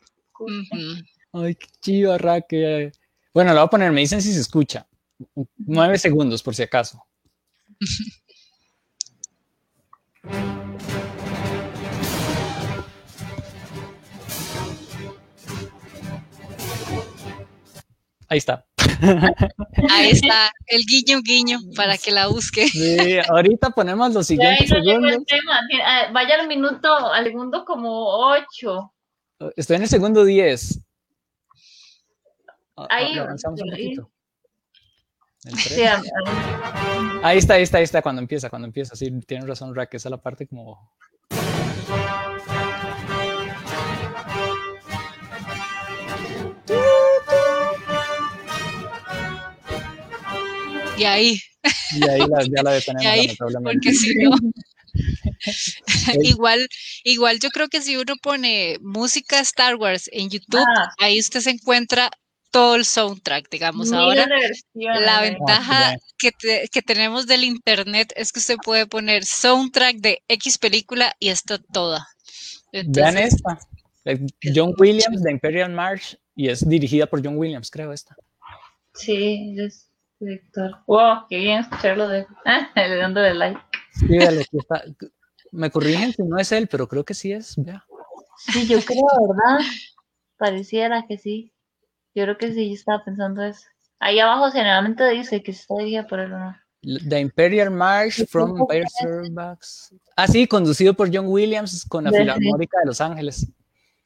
[1.33, 2.93] Ay, qué chido, Raquel.
[3.33, 4.87] Bueno, lo voy a poner, me dicen si se escucha.
[5.59, 7.05] Nueve segundos, por si acaso.
[18.31, 18.65] Ahí está.
[19.91, 22.69] Ahí está, el guiño guiño para que la busque.
[22.69, 25.25] Sí, ahorita ponemos los siguientes segundos.
[25.85, 28.93] Ah, vaya al minuto, al segundo como ocho.
[29.57, 30.81] Estoy en el segundo diez.
[32.77, 32.87] Ah,
[35.45, 36.03] ahí, ah,
[37.23, 38.95] ahí está, ahí está, ahí está, cuando empieza, cuando empieza.
[38.97, 40.93] Sí, tienes razón, Rack, esa es la parte como
[51.01, 51.41] Y ahí.
[51.93, 52.21] Y ahí
[52.55, 53.37] ya la detenemos.
[53.63, 54.37] porque si no.
[56.23, 56.69] igual,
[57.05, 60.93] igual yo creo que si uno pone música Star Wars en YouTube, ah.
[60.99, 62.11] ahí usted se encuentra
[62.51, 63.93] todo el soundtrack, digamos.
[63.93, 64.27] Ahora,
[64.75, 65.31] la eh.
[65.31, 66.33] ventaja ah, que,
[66.71, 71.59] que, tenemos del internet es que usted puede poner soundtrack de X película y está
[71.59, 72.07] toda.
[72.73, 73.59] Vean esta.
[74.55, 78.17] John Williams de Imperial March y es dirigida por John Williams, creo esta.
[78.95, 80.77] Sí, es Víctor.
[80.87, 82.27] Wow, qué bien escucharlo de
[82.77, 83.61] le dándole like.
[83.93, 84.85] Sí, está.
[85.53, 87.55] Me corrigen si no es él, pero creo que sí es.
[87.57, 87.85] Vea.
[88.37, 89.67] Sí, yo creo, ¿verdad?
[90.37, 91.53] Pareciera que sí.
[92.15, 93.67] Yo creo que sí, yo estaba pensando eso.
[93.99, 96.57] Ahí abajo generalmente dice que está día por el honor.
[96.83, 99.95] The Imperial March from Empire Starbucks.
[100.17, 103.47] Ah, sí, conducido por John Williams con la Filarmónica de Los Ángeles.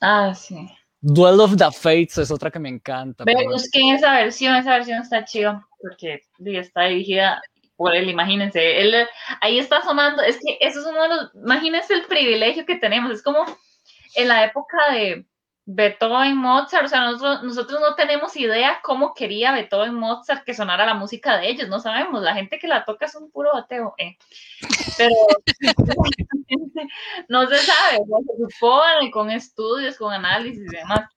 [0.01, 0.69] Ah, sí.
[1.01, 3.25] Duel of the Fates es otra que me encanta.
[3.25, 7.41] Pero busquen esa versión, esa versión está chido porque está dirigida
[7.77, 8.95] por él, imagínense, él
[9.41, 13.13] ahí está sonando, es que eso es uno de los, imagínense el privilegio que tenemos,
[13.13, 13.45] es como
[14.15, 15.27] en la época de
[15.67, 20.85] Beethoven, Mozart, o sea, nosotros, nosotros no tenemos idea cómo quería Beethoven, Mozart que sonara
[20.85, 23.95] la música de ellos, no sabemos, la gente que la toca es un puro bateo,
[23.97, 24.19] eh.
[24.99, 25.15] pero
[27.29, 31.09] no se sabe, se supone con estudios, con análisis y demás,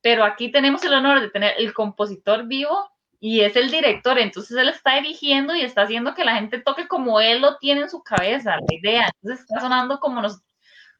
[0.00, 4.56] pero aquí tenemos el honor de tener el compositor vivo y es el director, entonces
[4.56, 7.90] él está dirigiendo y está haciendo que la gente toque como él lo tiene en
[7.90, 10.42] su cabeza, la idea, entonces está sonando como, nos,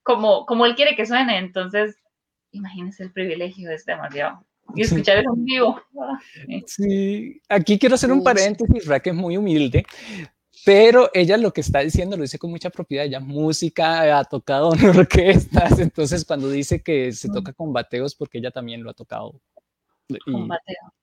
[0.04, 1.96] como, como él quiere que suene, entonces
[2.52, 4.44] imagínense el privilegio, es demasiado.
[4.74, 5.82] Y escuchar eso en vivo.
[6.66, 9.84] Sí, aquí quiero hacer un paréntesis, Rack es muy humilde,
[10.64, 14.72] pero ella lo que está diciendo lo dice con mucha propiedad, ella música, ha tocado
[14.74, 18.94] en orquestas, entonces cuando dice que se toca con bateos, porque ella también lo ha
[18.94, 19.40] tocado
[20.08, 20.16] y,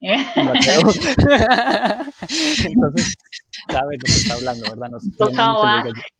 [2.64, 3.16] Entonces,
[3.70, 4.90] sabe lo que está hablando, ¿verdad?
[4.90, 4.98] No,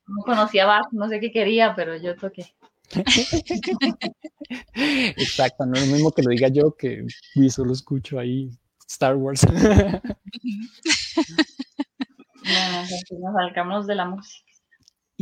[0.07, 2.55] no conocía Bach, no sé qué quería, pero yo toqué.
[5.17, 7.07] Exacto, no es lo mismo que lo diga yo, que
[7.51, 8.51] solo escucho ahí
[8.89, 9.43] Star Wars.
[9.51, 9.53] no,
[12.83, 14.51] nos salgamos de la música.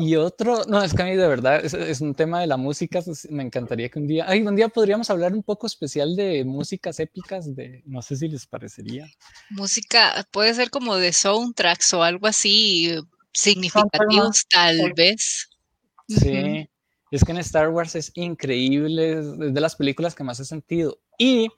[0.00, 3.00] Y otro, no, es que a mí de verdad es, un tema de la música,
[3.30, 7.00] me encantaría que un día, ay, un día podríamos hablar un poco especial de músicas
[7.00, 9.08] épicas, de, no sé si les parecería.
[9.50, 12.94] Música, puede ser como de soundtracks o algo así
[13.32, 15.50] significativos tal vez.
[16.06, 16.68] Sí,
[17.16, 20.98] es que en Star Wars es increíble, es de las películas que más he sentido.
[21.18, 21.48] Y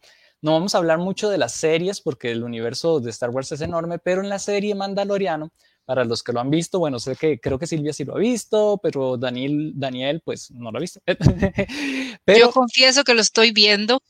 [0.42, 3.60] no vamos a hablar mucho de las series porque el universo de Star Wars es
[3.60, 5.52] enorme, pero en la serie Mandaloriano
[5.84, 8.18] para los que lo han visto, bueno, sé que creo que Silvia sí lo ha
[8.18, 11.00] visto, pero Daniel, Daniel pues no lo ha visto.
[12.24, 14.00] pero, Yo confieso que lo estoy viendo.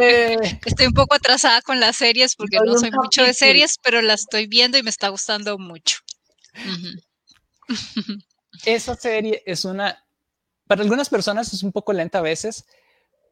[0.00, 0.38] Eh.
[0.64, 4.14] estoy un poco atrasada con las series porque no soy mucho de series, pero la
[4.14, 5.98] estoy viendo y me está gustando mucho.
[8.64, 10.03] Esa serie es una,
[10.66, 12.64] para algunas personas es un poco lenta a veces,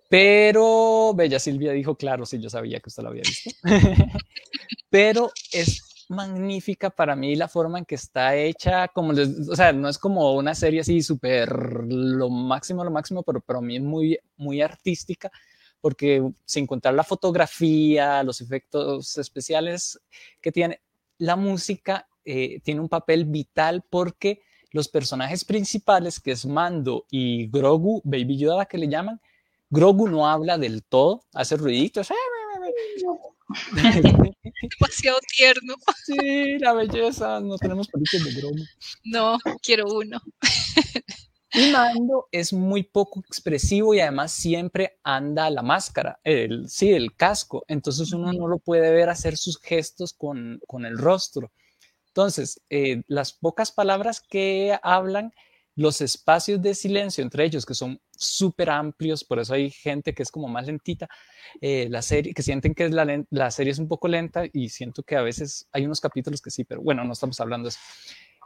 [0.08, 3.50] pero Bella Silvia dijo, claro, sí, yo sabía que usted lo había visto,
[4.90, 9.88] pero es magnífica para mí la forma en que está hecha, como o sea, no
[9.88, 14.18] es como una serie así súper lo máximo, lo máximo, pero para mí es muy,
[14.36, 15.30] muy artística,
[15.80, 20.00] porque sin contar la fotografía, los efectos especiales
[20.40, 20.80] que tiene,
[21.18, 24.42] la música eh, tiene un papel vital porque
[24.72, 29.20] los personajes principales, que es Mando y Grogu, Baby Yoda que le llaman,
[29.70, 32.08] Grogu no habla del todo, hace ruiditos.
[34.78, 35.74] Demasiado tierno.
[36.04, 37.40] Sí, la belleza.
[37.40, 38.64] No tenemos peluches de Grogu.
[39.04, 40.20] No, quiero uno.
[41.54, 47.14] Y Mando es muy poco expresivo y además siempre anda la máscara, el, sí, el
[47.14, 47.64] casco.
[47.68, 51.52] Entonces uno no lo puede ver hacer sus gestos con, con el rostro.
[52.12, 55.32] Entonces, eh, las pocas palabras que hablan,
[55.74, 60.22] los espacios de silencio entre ellos, que son súper amplios, por eso hay gente que
[60.22, 61.08] es como más lentita,
[61.62, 65.02] eh, la serie, que sienten que la, la, serie es un poco lenta y siento
[65.02, 67.78] que a veces hay unos capítulos que sí, pero bueno, no estamos hablando de eso.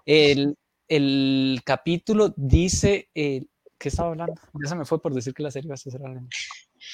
[0.05, 0.57] El,
[0.87, 3.47] el capítulo dice, eh,
[3.79, 4.41] ¿qué estaba hablando?
[4.63, 6.37] Ya se me fue por decir que la serie va a ser lenta.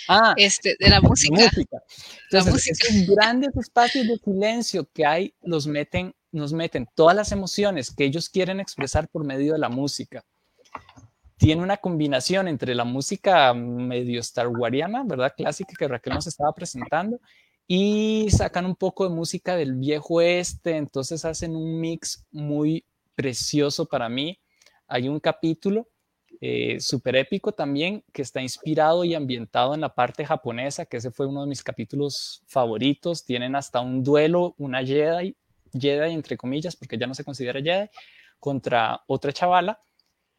[0.08, 1.36] Ah, este, de la música.
[1.38, 1.82] La música.
[2.30, 7.94] Entonces, esos grandes espacios de silencio que hay los meten nos meten todas las emociones
[7.94, 10.24] que ellos quieren expresar por medio de la música.
[11.36, 15.34] Tiene una combinación entre la música medio Star Wariana, ¿verdad?
[15.36, 17.20] Clásica que Raquel nos estaba presentando,
[17.66, 23.86] y sacan un poco de música del viejo este, entonces hacen un mix muy precioso
[23.86, 24.38] para mí.
[24.86, 25.88] Hay un capítulo
[26.40, 31.10] eh, súper épico también que está inspirado y ambientado en la parte japonesa, que ese
[31.10, 33.24] fue uno de mis capítulos favoritos.
[33.24, 35.36] Tienen hasta un duelo, una Jedi
[35.72, 37.88] Jedi, entre comillas, porque ya no se considera Jedi,
[38.38, 39.80] contra otra chavala.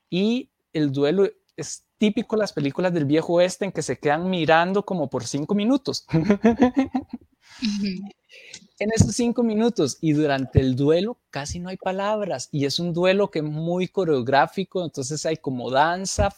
[0.09, 4.29] Y el duelo es típico de las películas del viejo oeste en que se quedan
[4.29, 6.05] mirando como por cinco minutos.
[8.79, 12.93] en esos cinco minutos y durante el duelo casi no hay palabras y es un
[12.93, 16.35] duelo que es muy coreográfico, entonces hay como danza,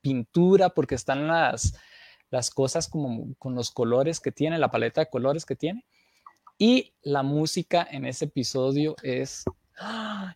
[0.00, 1.74] pintura, porque están las,
[2.30, 5.84] las cosas como con los colores que tiene, la paleta de colores que tiene.
[6.58, 9.44] Y la música en ese episodio es...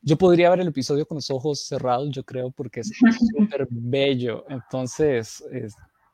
[0.02, 2.92] Yo podría ver el episodio con los ojos cerrados, yo creo, porque es
[3.34, 4.44] súper bello.
[4.48, 5.42] Entonces,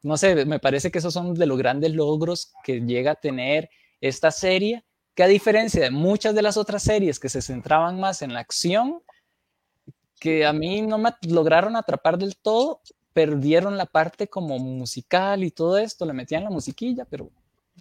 [0.03, 3.69] no sé, me parece que esos son de los grandes logros que llega a tener
[4.01, 4.85] esta serie,
[5.15, 8.41] que a diferencia de muchas de las otras series que se centraban más en la
[8.41, 9.03] acción,
[10.21, 12.81] que a mí no me lograron atrapar del todo,
[13.13, 17.31] perdieron la parte como musical y todo esto, le metían la musiquilla, pero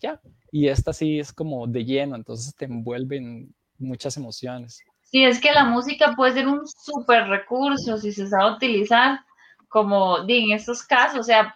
[0.02, 0.20] ya.
[0.52, 4.80] Y esta sí es como de lleno, entonces te envuelven muchas emociones.
[5.04, 9.20] Sí, es que la música puede ser un súper recurso si se sabe utilizar,
[9.68, 11.56] como en estos casos, o sea,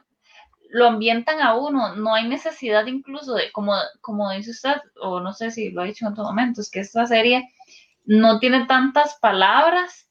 [0.70, 5.34] lo ambientan a uno, no hay necesidad incluso de, como, como dice usted, o no
[5.34, 7.50] sé si lo ha dicho en otro momento, es que esta serie
[8.06, 10.10] no tiene tantas palabras,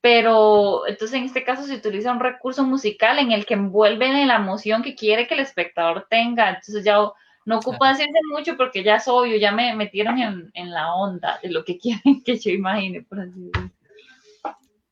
[0.00, 4.36] pero entonces en este caso se utiliza un recurso musical en el que envuelven la
[4.36, 6.96] emoción que quiere que el espectador tenga, entonces ya
[7.46, 11.38] no ocupa decirse mucho porque ya es obvio, ya me metieron en, en, la onda
[11.42, 13.70] de lo que quieren que yo imagine, por así decirlo.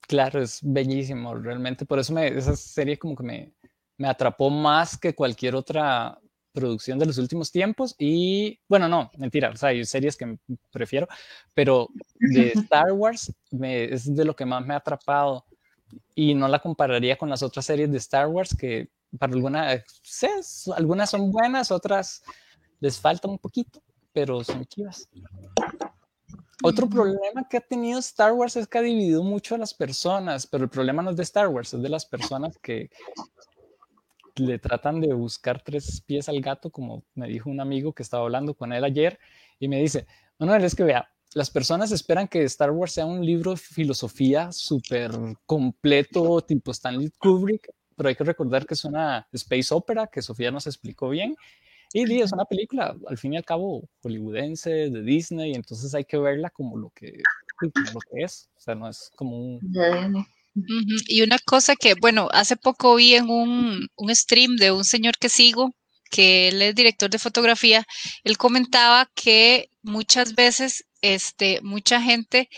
[0.09, 1.85] Claro, es bellísimo, realmente.
[1.85, 3.53] Por eso me, esa serie como que me,
[3.99, 6.19] me atrapó más que cualquier otra
[6.53, 7.95] producción de los últimos tiempos.
[7.99, 10.39] Y bueno, no, mentira, o sea, hay series que
[10.71, 11.07] prefiero,
[11.53, 15.45] pero de Star Wars me, es de lo que más me ha atrapado.
[16.15, 18.89] Y no la compararía con las otras series de Star Wars que
[19.19, 19.85] para algunas,
[20.77, 22.23] algunas son buenas, otras
[22.81, 23.83] les falta un poquito,
[24.13, 25.09] pero son chivas.
[26.63, 30.47] Otro problema que ha tenido Star Wars es que ha dividido mucho a las personas,
[30.47, 32.91] pero el problema no es de Star Wars, es de las personas que
[34.35, 38.25] le tratan de buscar tres pies al gato, como me dijo un amigo que estaba
[38.25, 39.19] hablando con él ayer,
[39.61, 40.07] y me dice,
[40.39, 44.51] no, es que vea, las personas esperan que Star Wars sea un libro de filosofía
[44.51, 45.13] súper
[45.47, 50.53] completo, tipo Stanley Kubrick, pero hay que recordar que es una space opera que Sofía
[50.53, 51.37] nos explicó bien.
[51.93, 56.19] Y es una película, al fin y al cabo, hollywoodense, de Disney, entonces hay que
[56.19, 57.23] verla como lo que,
[57.61, 59.59] lo que es, o sea, no es como un...
[61.09, 65.17] Y una cosa que, bueno, hace poco vi en un, un stream de un señor
[65.19, 65.75] que sigo,
[66.11, 67.85] que él es director de fotografía,
[68.23, 72.49] él comentaba que muchas veces, este, mucha gente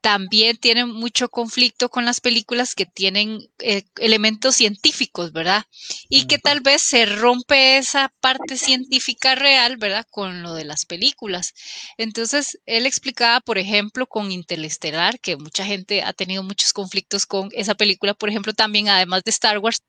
[0.00, 5.64] también tiene mucho conflicto con las películas que tienen eh, elementos científicos, ¿verdad?
[6.08, 10.06] Y que tal vez se rompe esa parte científica real, ¿verdad?
[10.10, 11.54] Con lo de las películas.
[11.96, 17.48] Entonces, él explicaba, por ejemplo, con Interestelar, que mucha gente ha tenido muchos conflictos con
[17.52, 19.82] esa película, por ejemplo, también, además de Star Wars,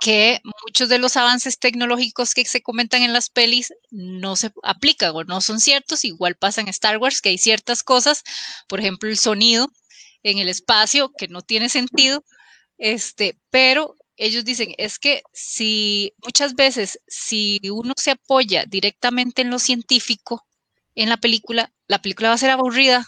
[0.00, 5.12] que muchos de los avances tecnológicos que se comentan en las pelis no se aplican
[5.14, 6.04] o no son ciertos.
[6.04, 8.22] Igual pasa en Star Wars que hay ciertas cosas,
[8.68, 9.68] por ejemplo, el sonido
[10.22, 12.24] en el espacio que no tiene sentido,
[12.78, 19.50] este, pero ellos dicen, es que si muchas veces, si uno se apoya directamente en
[19.50, 20.46] lo científico,
[20.94, 23.06] en la película, la película va a ser aburrida.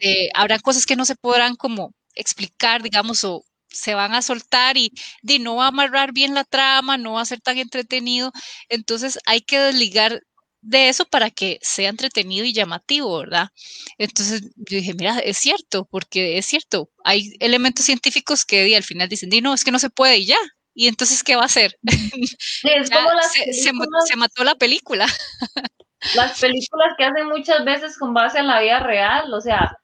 [0.00, 3.44] Eh, habrá cosas que no se podrán como explicar, digamos, o
[3.76, 7.22] se van a soltar y, y no va a amarrar bien la trama, no va
[7.22, 8.32] a ser tan entretenido.
[8.68, 10.22] Entonces hay que desligar
[10.66, 13.50] de eso para que sea entretenido y llamativo, ¿verdad?
[13.98, 19.08] Entonces yo dije, mira, es cierto, porque es cierto, hay elementos científicos que al final
[19.08, 20.38] dicen, no, es que no se puede y ya.
[20.74, 21.78] Y entonces, ¿qué va a hacer?
[23.62, 25.06] se, mató la película.
[26.14, 29.78] las películas que hacen muchas veces con base en la vida real, o sea,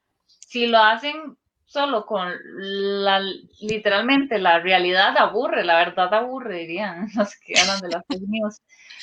[0.48, 1.38] si lo hacen
[1.72, 3.20] solo con la,
[3.60, 8.22] literalmente la realidad aburre, la verdad aburre, dirían los que hablan de las fake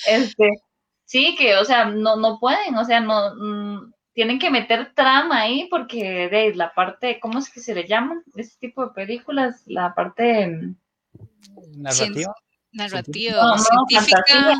[0.07, 0.61] Este,
[1.05, 5.41] sí, que, o sea, no, no pueden, o sea, no, mm, tienen que meter trama
[5.41, 8.22] ahí porque de la parte, ¿cómo es que se le llaman?
[8.36, 10.76] Este tipo de películas, la parte mm,
[11.82, 12.36] narrativa.
[12.72, 14.57] Narrativa, científica,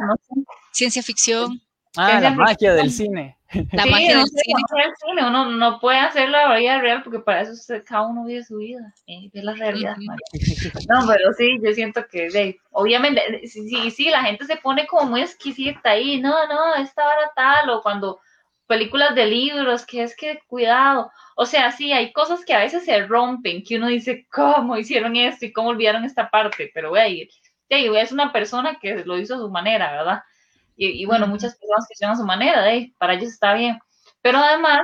[0.72, 1.62] ciencia ficción.
[1.98, 3.36] Ah, la magia del cine.
[3.72, 5.28] La magia del cine.
[5.28, 8.94] Uno no puede hacer la vida real porque para eso cada uno vive su vida,
[9.08, 9.96] eh, ve la realidad.
[10.88, 15.22] No, pero sí, yo siento que, obviamente, sí, sí, la gente se pone como muy
[15.22, 18.20] exquisita ahí, no, no, esta hora tal, o cuando
[18.68, 21.12] películas de libros, que es que cuidado.
[21.36, 25.16] O sea, sí, hay cosas que a veces se rompen, que uno dice, ¿cómo hicieron
[25.16, 26.70] esto y cómo olvidaron esta parte?
[26.72, 27.28] Pero, güey,
[27.68, 30.22] es una persona que lo hizo a su manera, ¿verdad?
[30.82, 33.78] Y, bueno, muchas personas que hicieron a su manera, de, para ellos está bien.
[34.22, 34.80] Pero además,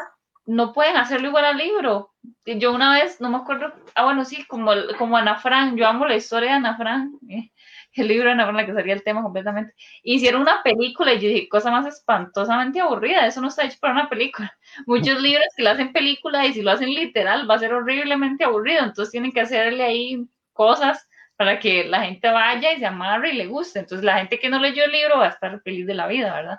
[0.46, 2.12] no pueden hacerlo igual al libro.
[2.46, 6.06] Yo una vez, no me acuerdo, ah, bueno, sí, como, como Ana Fran, yo amo
[6.06, 7.52] la historia de Ana Fran, eh,
[7.93, 9.74] el libro de Ana Fran, la que sería el tema completamente.
[10.04, 13.93] Hicieron una película y yo dije, cosa más espantosamente aburrida, eso no está hecho para
[13.93, 14.54] una película.
[14.86, 18.43] Muchos libros que lo hacen película y si lo hacen literal va a ser horriblemente
[18.43, 23.31] aburrido, entonces tienen que hacerle ahí cosas para que la gente vaya y se amarre
[23.31, 23.79] y le guste.
[23.79, 26.33] Entonces la gente que no leyó el libro va a estar feliz de la vida,
[26.33, 26.57] ¿verdad?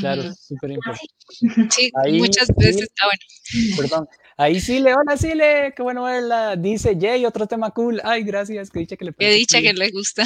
[0.00, 1.06] Claro, súper importante.
[1.70, 3.76] Sí, muchas veces está bueno.
[3.76, 4.08] Perdón.
[4.36, 6.56] Ahí sí, Leona, sí, le, qué bueno verla.
[6.56, 8.00] Dice Jay, otro tema cool.
[8.02, 10.24] Ay, gracias, que dicha que le Que dicha que le gusta.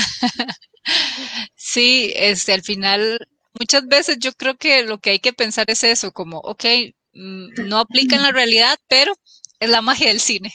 [1.56, 3.18] sí, este, al final,
[3.58, 6.64] muchas veces yo creo que lo que hay que pensar es eso, como, ok,
[7.12, 9.12] mm, no aplica en la realidad, pero
[9.60, 10.52] es la magia del cine.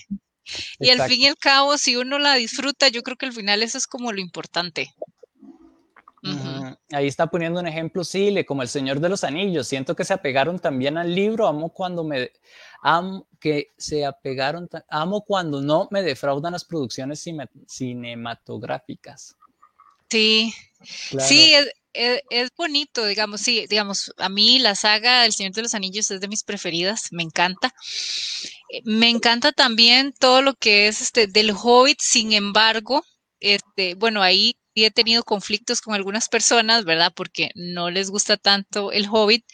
[0.79, 3.63] Y al fin y al cabo, si uno la disfruta, yo creo que al final
[3.63, 4.93] eso es como lo importante.
[6.91, 9.67] Ahí está poniendo un ejemplo, sí, como El Señor de los Anillos.
[9.67, 11.47] Siento que se apegaron también al libro.
[11.47, 12.31] Amo cuando me.
[12.81, 14.69] Amo que se apegaron.
[14.89, 17.27] Amo cuando no me defraudan las producciones
[17.67, 19.35] cinematográficas.
[20.09, 20.53] Sí.
[20.83, 25.75] Sí, es, es, bonito, digamos, sí, digamos, a mí la saga El Señor de los
[25.75, 27.73] Anillos es de mis preferidas, me encanta.
[28.69, 33.03] Eh, me encanta también todo lo que es este del Hobbit, sin embargo,
[33.39, 37.13] este, bueno, ahí he tenido conflictos con algunas personas, ¿verdad?
[37.15, 39.45] Porque no les gusta tanto el Hobbit.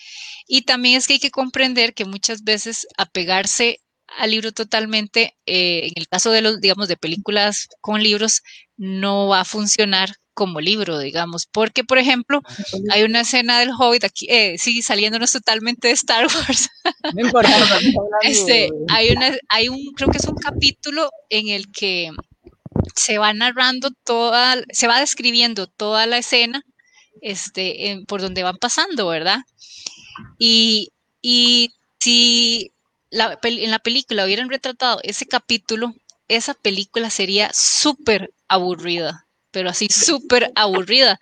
[0.47, 3.81] Y también es que hay que comprender que muchas veces apegarse
[4.17, 8.41] al libro totalmente, eh, en el caso de los, digamos, de películas con libros,
[8.77, 12.41] no va a funcionar como libro, digamos, porque, por ejemplo,
[12.91, 16.69] hay una escena del Hobbit aquí, eh, sí, saliéndonos totalmente de Star Wars.
[17.13, 17.51] No importa.
[18.21, 22.11] este, hay, una, hay un, creo que es un capítulo en el que
[22.95, 26.63] se va narrando toda, se va describiendo toda la escena,
[27.21, 29.39] este, por donde van pasando, ¿verdad?
[30.37, 32.71] Y, y si
[33.09, 35.95] la, en la película hubieran retratado ese capítulo,
[36.29, 41.19] esa película sería súper aburrida pero así súper aburrida.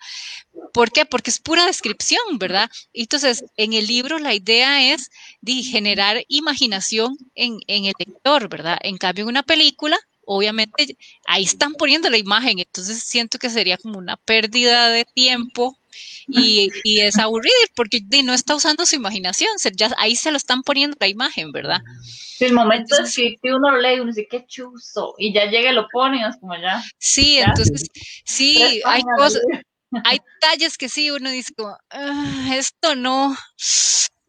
[0.72, 1.06] ¿Por qué?
[1.06, 2.70] Porque es pura descripción, ¿verdad?
[2.92, 5.10] Entonces, en el libro la idea es
[5.40, 8.78] de generar imaginación en, en el lector, ¿verdad?
[8.82, 13.78] En cambio, en una película, obviamente, ahí están poniendo la imagen, entonces siento que sería
[13.78, 15.77] como una pérdida de tiempo
[16.28, 20.62] y, y es aburrido porque no está usando su imaginación, ya ahí se lo están
[20.62, 21.80] poniendo la imagen, ¿verdad?
[22.02, 25.70] Sí, el momento es que uno lee y uno dice, qué chuzo, y ya llega
[25.70, 26.82] y lo pone, es como ya.
[26.98, 27.88] Sí, entonces,
[28.24, 29.42] sí, hay cosas,
[30.04, 33.36] hay detalles que sí, uno dice como, ah, esto no,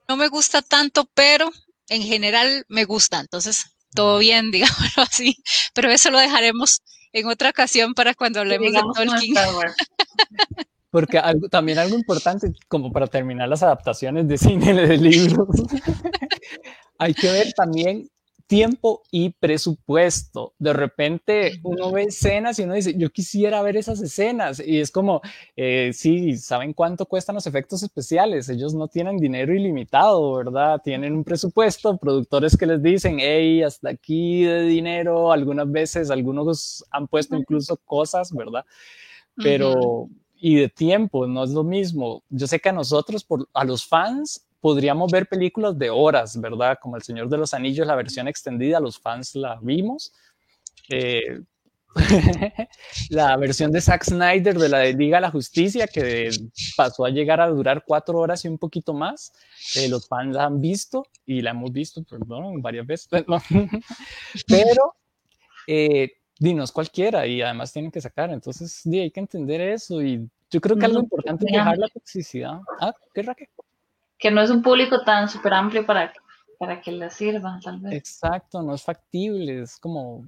[0.07, 1.51] no me gusta tanto, pero
[1.89, 5.35] en general me gusta, entonces todo bien, digámoslo así,
[5.73, 9.35] pero eso lo dejaremos en otra ocasión para cuando hablemos de Tolkien.
[10.91, 15.47] Porque algo, también algo importante, como para terminar las adaptaciones de cine de libros,
[16.97, 18.09] hay que ver también
[18.49, 20.55] tiempo y presupuesto.
[20.57, 24.59] De repente uno ve escenas y uno dice, yo quisiera ver esas escenas.
[24.59, 25.21] Y es como,
[25.55, 28.49] eh, sí, ¿saben cuánto cuestan los efectos especiales?
[28.49, 30.81] Ellos no tienen dinero ilimitado, ¿verdad?
[30.83, 35.31] Tienen un presupuesto, productores que les dicen, hey, hasta aquí de dinero.
[35.31, 38.65] Algunas veces, algunos han puesto incluso cosas, ¿verdad?
[39.35, 40.09] Pero...
[40.41, 42.23] Y de tiempo, no es lo mismo.
[42.29, 46.77] Yo sé que a nosotros, por, a los fans, podríamos ver películas de horas, ¿verdad?
[46.81, 50.13] Como El Señor de los Anillos, la versión extendida, los fans la vimos.
[50.89, 51.41] Eh,
[53.09, 56.29] la versión de Zack Snyder de la de Liga de la Justicia, que
[56.77, 59.33] pasó a llegar a durar cuatro horas y un poquito más.
[59.75, 63.09] Eh, los fans la han visto y la hemos visto, perdón, varias veces.
[64.47, 64.95] Pero
[65.67, 68.31] eh, dinos cualquiera y además tienen que sacar.
[68.31, 72.59] Entonces, hay que entender eso y yo creo que algo importante es dejar la toxicidad.
[72.81, 73.49] Ah, ¿qué Raquel?
[74.19, 76.13] que no es un público tan súper amplio para,
[76.59, 77.93] para que le sirva, tal vez.
[77.93, 80.25] Exacto, no es factible, es como...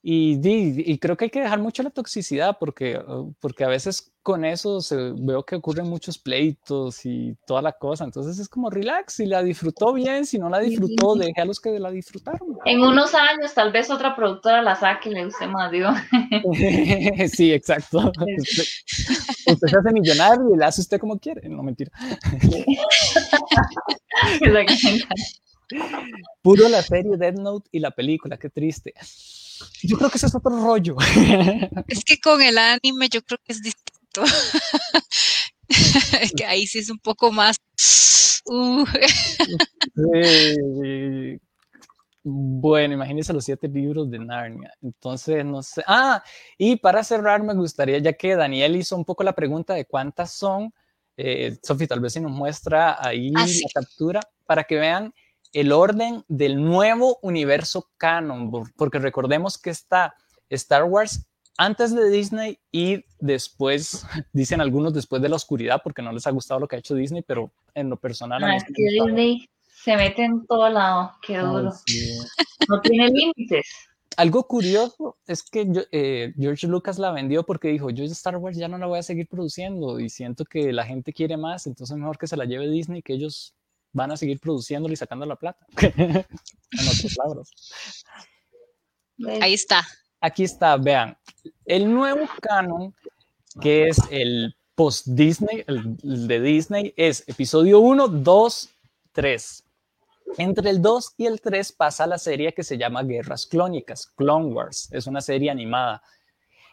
[0.00, 4.12] Y, y, creo que hay que dejar mucho la toxicidad porque, uh, porque a veces
[4.22, 8.04] con eso se, veo que ocurren muchos pleitos y toda la cosa.
[8.04, 11.58] Entonces es como relax, si la disfrutó bien, si no la disfrutó, deje a los
[11.58, 12.58] que la disfrutaron.
[12.64, 15.88] En unos años tal vez otra productora la saque y le guste más, digo.
[17.32, 18.12] sí, exacto.
[19.46, 21.48] usted, se hace millonario y le hace usted como quiere.
[21.48, 21.90] No, mentira.
[26.42, 28.94] Puro la serie Dead Note y la película, qué triste.
[29.82, 30.96] Yo creo que ese es otro rollo.
[31.88, 34.24] Es que con el anime yo creo que es distinto.
[36.20, 37.56] es que ahí sí es un poco más.
[38.46, 38.84] Uh.
[42.30, 44.74] Bueno, imagínense los siete libros de Narnia.
[44.82, 45.82] Entonces, no sé.
[45.86, 46.22] Ah,
[46.58, 50.32] y para cerrar, me gustaría, ya que Daniel hizo un poco la pregunta de cuántas
[50.32, 50.74] son,
[51.16, 55.14] eh, Sofi, tal vez si nos muestra ahí ah, la captura, para que vean
[55.52, 60.14] el orden del nuevo universo canon, porque recordemos que está
[60.50, 61.26] Star Wars
[61.56, 66.30] antes de Disney y después, dicen algunos después de la oscuridad, porque no les ha
[66.30, 68.42] gustado lo que ha hecho Disney, pero en lo personal...
[68.44, 71.72] Ah, es que Disney se mete en todo lado, qué duro.
[72.68, 73.66] No tiene límites.
[74.16, 78.66] Algo curioso es que eh, George Lucas la vendió porque dijo, yo Star Wars ya
[78.66, 82.18] no la voy a seguir produciendo y siento que la gente quiere más, entonces mejor
[82.18, 83.54] que se la lleve Disney, que ellos
[83.92, 85.66] van a seguir produciéndolo y sacando la plata.
[85.82, 86.24] en
[86.80, 87.50] otras palabras.
[89.40, 89.86] Ahí está.
[90.20, 91.16] Aquí está, vean.
[91.64, 92.94] El nuevo canon,
[93.60, 98.70] que es el post-Disney, el, de Disney, es episodio 1, 2,
[99.12, 99.64] 3.
[100.36, 104.52] Entre el 2 y el 3 pasa la serie que se llama Guerras Clónicas, Clone
[104.52, 104.88] Wars.
[104.92, 106.02] Es una serie animada.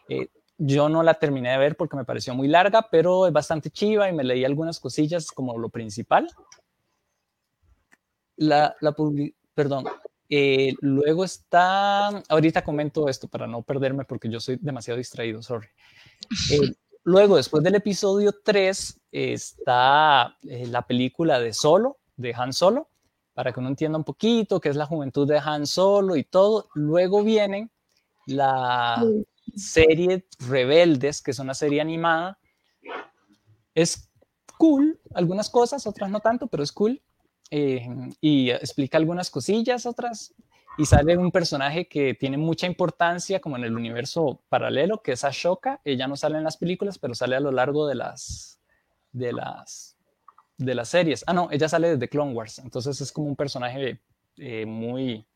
[0.08, 3.70] Eh, yo no la terminé de ver porque me pareció muy larga, pero es bastante
[3.70, 6.28] chiva y me leí algunas cosillas como lo principal
[8.36, 8.94] la, la
[9.54, 9.84] perdón,
[10.28, 15.68] eh, luego está, ahorita comento esto para no perderme porque yo soy demasiado distraído, sorry.
[16.50, 16.60] Eh,
[17.04, 22.90] luego, después del episodio 3, está eh, la película de Solo, de Han Solo,
[23.34, 26.68] para que uno entienda un poquito qué es la juventud de Han Solo y todo.
[26.74, 27.70] Luego viene
[28.26, 29.04] la
[29.54, 32.38] serie Rebeldes, que es una serie animada.
[33.74, 34.10] Es
[34.58, 37.02] cool, algunas cosas, otras no tanto, pero es cool.
[37.50, 37.86] Eh,
[38.20, 40.34] y explica algunas cosillas, otras,
[40.78, 45.24] y sale un personaje que tiene mucha importancia como en el universo paralelo, que es
[45.24, 45.80] Ashoka.
[45.84, 48.60] Ella no sale en las películas, pero sale a lo largo de las,
[49.12, 49.96] de las,
[50.58, 51.24] de las series.
[51.26, 54.00] Ah, no, ella sale desde Clone Wars, entonces es como un personaje
[54.36, 55.26] eh, muy,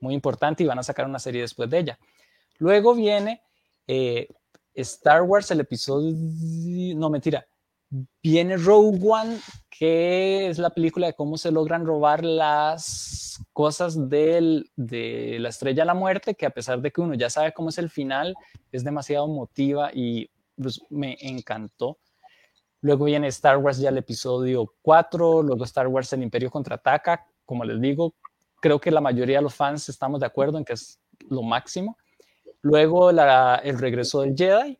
[0.00, 1.98] muy importante y van a sacar una serie después de ella.
[2.58, 3.42] Luego viene
[3.86, 4.28] eh,
[4.74, 6.14] Star Wars, el episodio,
[6.96, 7.46] no mentira,
[8.22, 9.38] viene Rogue One,
[9.70, 15.86] que es la película de cómo se logran robar las cosas de la estrella de
[15.86, 18.34] la muerte, que a pesar de que uno ya sabe cómo es el final,
[18.72, 20.30] es demasiado emotiva y
[20.60, 21.98] pues, me encantó.
[22.80, 27.64] Luego viene Star Wars ya el episodio 4, luego Star Wars el Imperio contraataca, como
[27.64, 28.14] les digo,
[28.60, 31.96] creo que la mayoría de los fans estamos de acuerdo en que es lo máximo.
[32.62, 34.78] Luego el regreso del Jedi,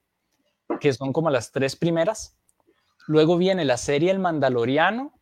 [0.80, 2.36] que son como las tres primeras.
[3.06, 5.12] Luego viene la serie El Mandaloriano,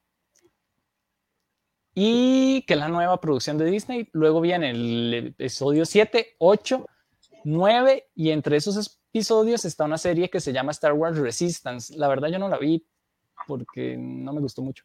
[1.94, 4.08] y que es la nueva producción de Disney.
[4.12, 6.86] Luego viene el episodio 7, 8,
[7.44, 11.96] 9 y entre esos episodios está una serie que se llama Star Wars Resistance.
[11.96, 12.86] La verdad yo no la vi
[13.46, 14.84] porque no me gustó mucho.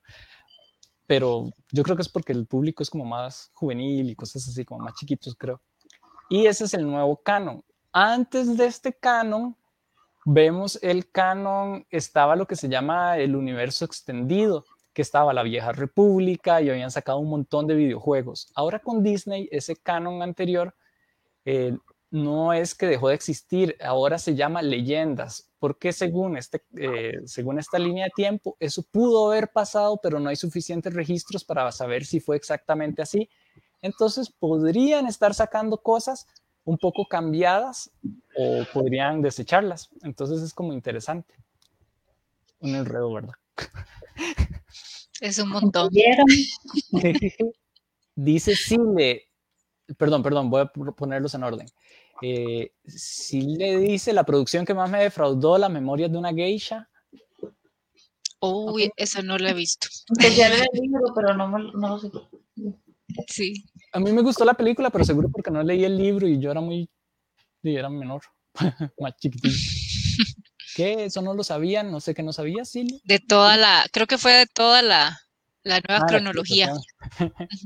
[1.05, 4.65] Pero yo creo que es porque el público es como más juvenil y cosas así,
[4.65, 5.61] como más chiquitos, creo.
[6.29, 7.63] Y ese es el nuevo canon.
[7.93, 9.55] Antes de este canon
[10.29, 15.71] vemos el canon, estaba lo que se llama el universo extendido, que estaba la vieja
[15.71, 18.51] república y habían sacado un montón de videojuegos.
[18.53, 20.75] Ahora con Disney, ese canon anterior
[21.45, 21.77] eh,
[22.11, 27.57] no es que dejó de existir, ahora se llama leyendas, porque según, este, eh, según
[27.57, 32.03] esta línea de tiempo, eso pudo haber pasado, pero no hay suficientes registros para saber
[32.03, 33.29] si fue exactamente así.
[33.81, 36.27] Entonces podrían estar sacando cosas
[36.67, 37.89] un poco cambiadas
[38.35, 39.89] o podrían desecharlas.
[40.03, 41.33] Entonces es como interesante.
[42.59, 43.35] Un enredo, ¿verdad?
[45.21, 45.89] Es un montón.
[48.15, 49.29] Dice Sile,
[49.97, 51.67] perdón, perdón, voy a ponerlos en orden.
[52.21, 52.73] Eh,
[53.31, 56.89] le dice la producción que más me defraudó, La memoria de una geisha.
[58.41, 59.87] Uy, eso no lo he visto.
[60.19, 62.11] Ya el libro, pero no, no lo sé.
[63.27, 63.63] Sí.
[63.97, 66.51] A mí me gustó la película, pero seguro porque no leí el libro y yo
[66.51, 66.87] era muy,
[67.63, 68.21] y era menor,
[68.99, 69.55] más chiquitito.
[70.75, 71.05] ¿Qué?
[71.05, 73.01] Eso no lo sabían, no sé qué no sabía, sí.
[73.05, 75.19] De toda la, creo que fue de toda la,
[75.63, 76.71] la nueva ah, cronología.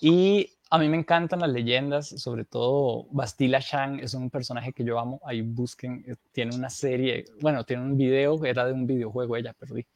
[0.00, 4.82] y a mí me encantan las leyendas, sobre todo Bastila Shang es un personaje que
[4.82, 5.20] yo amo.
[5.26, 9.52] Ahí busquen, eh, tiene una serie, bueno, tiene un video, era de un videojuego ella,
[9.52, 9.86] perdí.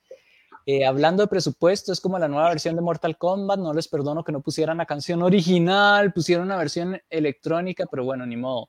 [0.67, 3.59] Eh, hablando de presupuesto, es como la nueva versión de Mortal Kombat.
[3.59, 8.25] No les perdono que no pusieran la canción original, pusieron una versión electrónica, pero bueno,
[8.25, 8.69] ni modo.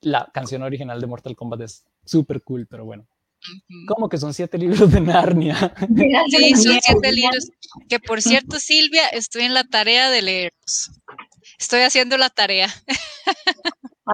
[0.00, 3.06] La canción original de Mortal Kombat es súper cool, pero bueno.
[3.88, 5.74] ¿Cómo que son siete libros de Narnia?
[6.30, 7.50] Sí, son siete libros.
[7.88, 10.92] Que por cierto, Silvia, estoy en la tarea de leerlos.
[11.58, 12.68] Estoy haciendo la tarea.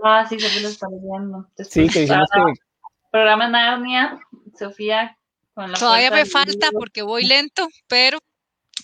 [0.05, 1.49] Ah, sí, Sofía lo está leyendo.
[1.59, 2.41] sí, que dijimos que...
[3.11, 4.19] Programa Narnia,
[4.57, 5.17] Sofía.
[5.55, 8.19] Todavía me falta porque voy lento, pero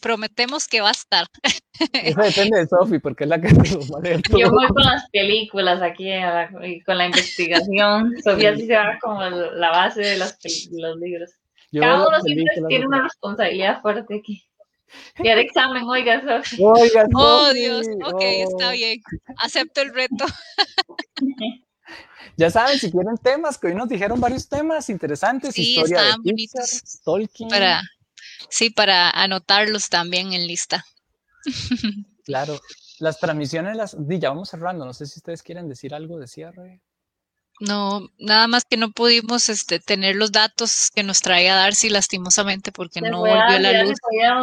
[0.01, 1.27] prometemos que va a estar.
[1.93, 4.39] Eso depende de Sofi, porque es la que va a leer todo.
[4.39, 6.09] Yo voy con las películas aquí
[6.63, 8.15] y con la investigación.
[8.25, 10.37] Sofía sí se va como la base de, los
[10.99, 11.31] libros.
[11.73, 14.43] Cada uno siempre tiene una responsabilidad fuerte aquí.
[15.19, 16.63] Y el examen, oiga, Sofi.
[16.63, 19.01] Oiga, Oh, Dios, ok, está bien.
[19.37, 20.25] Acepto el reto.
[22.37, 25.55] Ya saben, si quieren temas, que hoy nos dijeron varios temas interesantes.
[25.55, 27.01] Sí, historia estaban bonitos.
[27.03, 27.49] Tolkien.
[27.49, 27.83] Para,
[28.49, 30.85] Sí, para anotarlos también en lista.
[32.25, 32.59] Claro,
[32.99, 34.85] las transmisiones las ya vamos cerrando.
[34.85, 36.81] No sé si ustedes quieren decir algo de cierre.
[37.61, 42.73] No, nada más que no pudimos este, tener los datos que nos traía Darcy lastimosamente
[42.73, 43.97] porque no volvió la luz.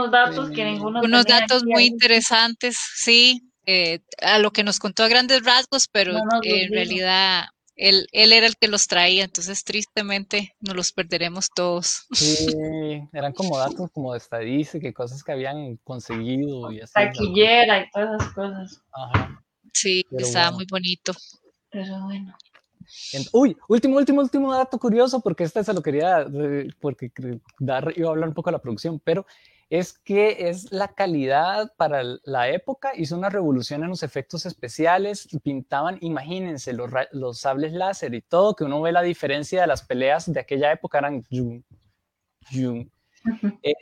[0.09, 5.09] Datos que ninguno Unos datos muy interesantes, sí, eh, a lo que nos contó a
[5.09, 10.75] grandes rasgos, pero en realidad él, él era el que los traía, entonces tristemente nos
[10.75, 12.05] los perderemos todos.
[12.11, 12.47] Sí,
[13.13, 16.93] eran como datos como de estadística y cosas que habían conseguido y así.
[16.93, 18.81] Taquillera y todas esas cosas.
[18.93, 19.43] Ajá.
[19.73, 21.13] Sí, estaba muy bonito.
[21.71, 22.35] Pero bueno.
[23.31, 26.25] Uy, último, último, último dato curioso, porque este se lo quería,
[26.79, 27.11] porque
[27.59, 29.25] dar, iba a hablar un poco de la producción, pero
[29.73, 35.27] es que es la calidad para la época, hizo una revolución en los efectos especiales,
[35.41, 39.81] pintaban, imagínense, los, los sables láser y todo, que uno ve la diferencia de las
[39.81, 41.23] peleas de aquella época, eran
[43.63, 43.73] eh,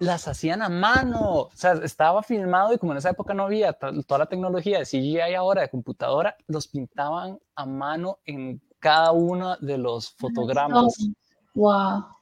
[0.00, 3.72] las hacían a mano, o sea, estaba filmado y como en esa época no había
[3.74, 9.56] toda la tecnología de CGI ahora, de computadora, los pintaban a mano en cada uno
[9.58, 11.08] de los fotogramas.
[11.54, 12.19] Wow.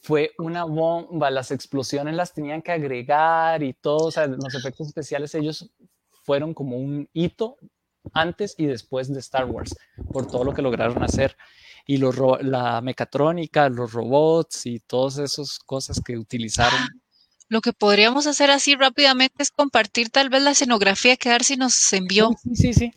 [0.00, 4.88] Fue una bomba, las explosiones las tenían que agregar y todo, o sea, los efectos
[4.88, 5.70] especiales ellos
[6.24, 7.56] fueron como un hito
[8.12, 9.74] antes y después de Star Wars,
[10.12, 11.36] por todo lo que lograron hacer.
[11.86, 16.78] Y la mecatrónica, los robots y todas esas cosas que utilizaron.
[17.50, 21.94] Lo que podríamos hacer así rápidamente es compartir tal vez la escenografía que Darcy nos
[21.94, 22.36] envió.
[22.42, 22.94] Sí, sí, sí.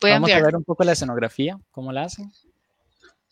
[0.00, 2.32] Vamos a ver un poco la escenografía, cómo la hacen.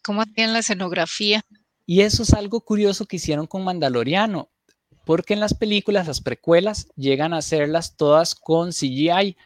[0.05, 1.45] ¿Cómo tienen la escenografía?
[1.87, 4.51] Y eso es algo curioso que hicieron con Mandaloriano,
[5.05, 9.37] porque en las películas, las precuelas, llegan a hacerlas todas con CGI,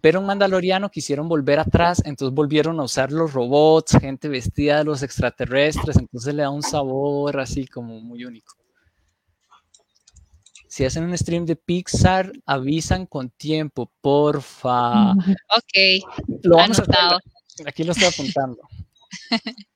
[0.00, 4.84] pero en Mandaloriano quisieron volver atrás, entonces volvieron a usar los robots, gente vestida de
[4.84, 8.54] los extraterrestres, entonces le da un sabor así como muy único.
[10.68, 15.12] Si hacen un stream de Pixar, avisan con tiempo, porfa.
[15.56, 16.80] Ok, lo vamos
[17.66, 18.62] Aquí lo estoy apuntando.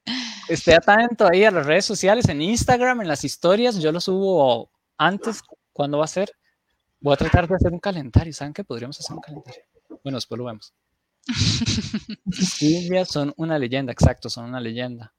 [0.48, 3.78] Esté atento ahí a las redes sociales, en Instagram, en las historias.
[3.78, 5.42] Yo lo subo antes.
[5.72, 6.30] ¿Cuándo va a ser?
[7.00, 8.32] Voy a tratar de hacer un calendario.
[8.32, 8.64] ¿Saben qué?
[8.64, 9.62] Podríamos hacer un calendario.
[10.02, 10.72] Bueno, después lo vemos.
[12.30, 15.14] Silvia son una leyenda, exacto, son una leyenda.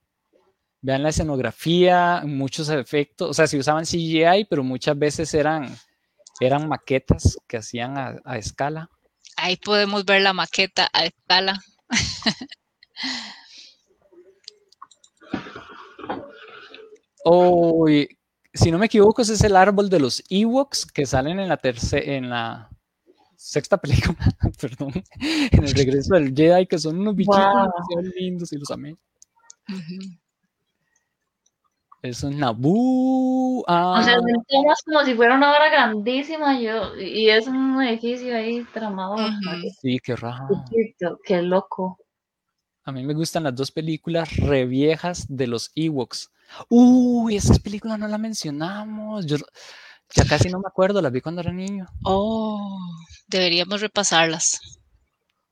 [0.81, 5.75] Vean la escenografía, muchos efectos, o sea, si usaban CGI, pero muchas veces eran,
[6.39, 8.89] eran maquetas que hacían a, a escala.
[9.35, 11.59] Ahí podemos ver la maqueta a escala.
[17.27, 17.87] Oh,
[18.53, 21.57] si no me equivoco, ese es el árbol de los Ewoks que salen en la
[21.57, 22.69] tercera, en la
[23.35, 24.15] sexta película,
[24.61, 28.01] perdón, en el regreso del Jedi, que son unos bichitos Wow.
[28.15, 28.91] lindos y los amé.
[29.67, 30.15] Ujú.
[32.03, 33.65] Es un Naboo.
[33.67, 34.17] Ah, O sea,
[34.47, 39.15] tomas como si fuera una obra grandísima yo, y es un edificio ahí tramado.
[39.81, 40.47] Sí, qué raja.
[41.25, 41.97] Qué loco.
[42.85, 46.29] A mí me gustan las dos películas reviejas de los Ewoks.
[46.69, 49.25] Uy, esa película no la mencionamos.
[49.25, 49.37] Yo
[50.13, 51.87] ya casi no me acuerdo, la vi cuando era niño.
[52.03, 52.77] Oh,
[53.27, 54.59] deberíamos repasarlas.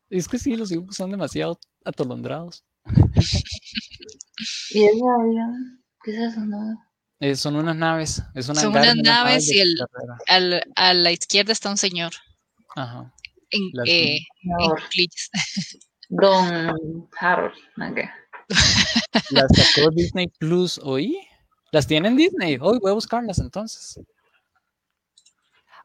[0.10, 2.64] Es que sí, los Ewoks son demasiado atolondrados.
[4.72, 6.42] Y avión, ¿qué es eso?
[6.46, 6.58] No?
[7.20, 8.24] Eh, son unas naves.
[8.34, 9.76] Es una Son unas naves y el-.
[10.28, 12.12] Al- a la izquierda está un señor
[12.76, 13.14] Ajá.
[13.52, 15.08] en, Las- eh, en.
[16.16, 17.54] Don Harold.
[17.78, 18.00] ok.
[19.32, 21.18] Las sacó Disney Plus hoy.
[21.72, 22.58] Las tiene en Disney.
[22.62, 24.00] Hoy voy a buscarlas entonces.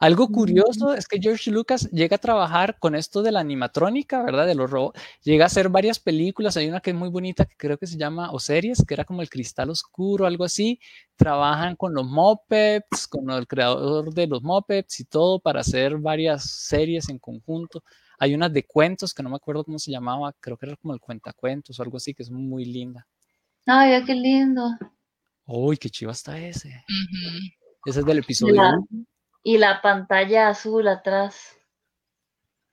[0.00, 4.46] Algo curioso es que George Lucas llega a trabajar con esto de la animatrónica, ¿verdad?
[4.46, 5.00] De los robots.
[5.24, 6.56] Llega a hacer varias películas.
[6.56, 9.04] Hay una que es muy bonita que creo que se llama, o series, que era
[9.04, 10.78] como El Cristal Oscuro, algo así.
[11.16, 16.44] Trabajan con los Muppets, con el creador de los Muppets y todo para hacer varias
[16.48, 17.82] series en conjunto.
[18.18, 20.92] Hay unas de cuentos que no me acuerdo cómo se llamaba, creo que era como
[20.94, 23.06] el cuentacuentos o algo así, que es muy linda.
[23.66, 24.70] Ay, ya qué lindo.
[25.46, 26.68] Uy, qué chiva está ese.
[26.68, 27.38] Ujú.
[27.86, 28.78] Ese es del episodio La-
[29.42, 31.36] y la pantalla azul atrás.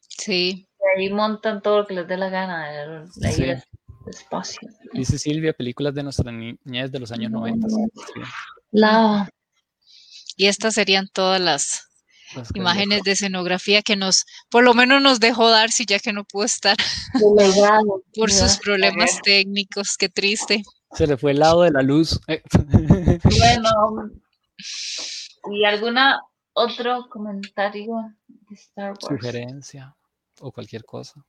[0.08, 0.68] Sí,
[0.98, 2.70] Y ahí montan todo lo que les dé la gana.
[2.70, 3.44] de- de ahí Sí.
[3.44, 3.64] el
[4.08, 4.60] espacio.
[4.94, 7.68] Dice Silvia, películas de nuestra niñez de los años 90.
[7.70, 7.76] Sí,
[8.72, 9.30] Lava.
[10.38, 11.88] y estas serían todas las
[12.36, 16.24] las imágenes de escenografía que nos, por lo menos nos dejó Darcy, ya que no
[16.24, 16.78] pudo estar
[17.14, 18.04] Delegado.
[18.16, 19.98] por Ya, sus a problemas técnicos.
[19.98, 20.64] Qué triste.
[20.92, 22.20] Se le fue el lado de la luz.
[22.28, 22.42] Eh,
[23.24, 24.12] Bueno,
[25.52, 26.22] ¿y alguna
[26.54, 29.06] otro comentario de Star Wars?
[29.08, 29.96] Sugerencia
[30.40, 31.26] o cualquier cosa.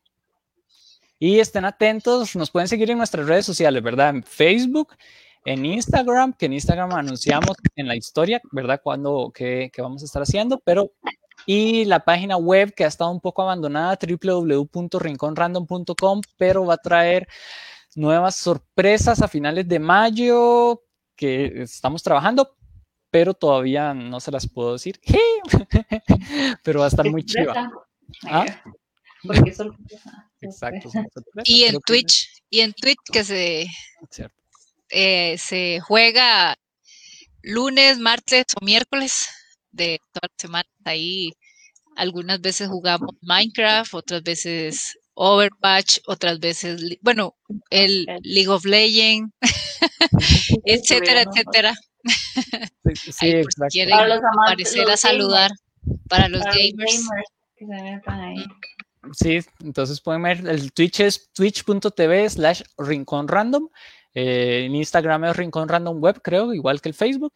[1.19, 4.11] Y estén atentos, nos pueden seguir en nuestras redes sociales, ¿verdad?
[4.11, 4.95] En Facebook,
[5.47, 8.81] en Instagram, que en Instagram anunciamos en la historia, ¿verdad?
[8.83, 10.93] Cuando, qué, qué vamos a estar haciendo, pero
[11.47, 17.29] y la página web que ha estado un poco abandonada, www.rinconrandom.com, pero va a traer
[17.95, 20.83] nuevas sorpresas a finales de mayo
[21.15, 22.57] que estamos trabajando,
[23.11, 24.99] pero todavía no se las puedo decir.
[26.65, 27.71] pero va a estar muy chiva.
[28.25, 28.45] ¿Ah?
[29.23, 29.55] Porque.
[30.41, 30.91] Exacto.
[30.91, 33.67] son sorpresas, Y en que- Twitch, y en Twitch que se,
[34.11, 34.35] Cierto.
[34.91, 36.57] Eh, se juega
[37.43, 39.27] lunes, martes o miércoles
[39.71, 40.69] de toda la semana.
[40.85, 41.33] Ahí
[41.97, 47.35] algunas veces jugamos Minecraft, otras veces Overwatch, otras veces, bueno,
[47.71, 49.33] el League of Legends,
[50.65, 51.75] etcétera, etcétera.
[52.85, 53.73] Sí, sí, Ahí por si exacto.
[53.73, 55.51] quieren Para los amantes, aparecer a saludar
[56.09, 57.09] para los Para los gamers.
[57.09, 58.45] gamers que se metan ahí.
[59.13, 63.69] Sí, entonces pueden ver, el Twitch es twitch.tv slash rincón random.
[64.17, 67.35] Eh, en Instagram es rincón random web, creo, igual que el Facebook.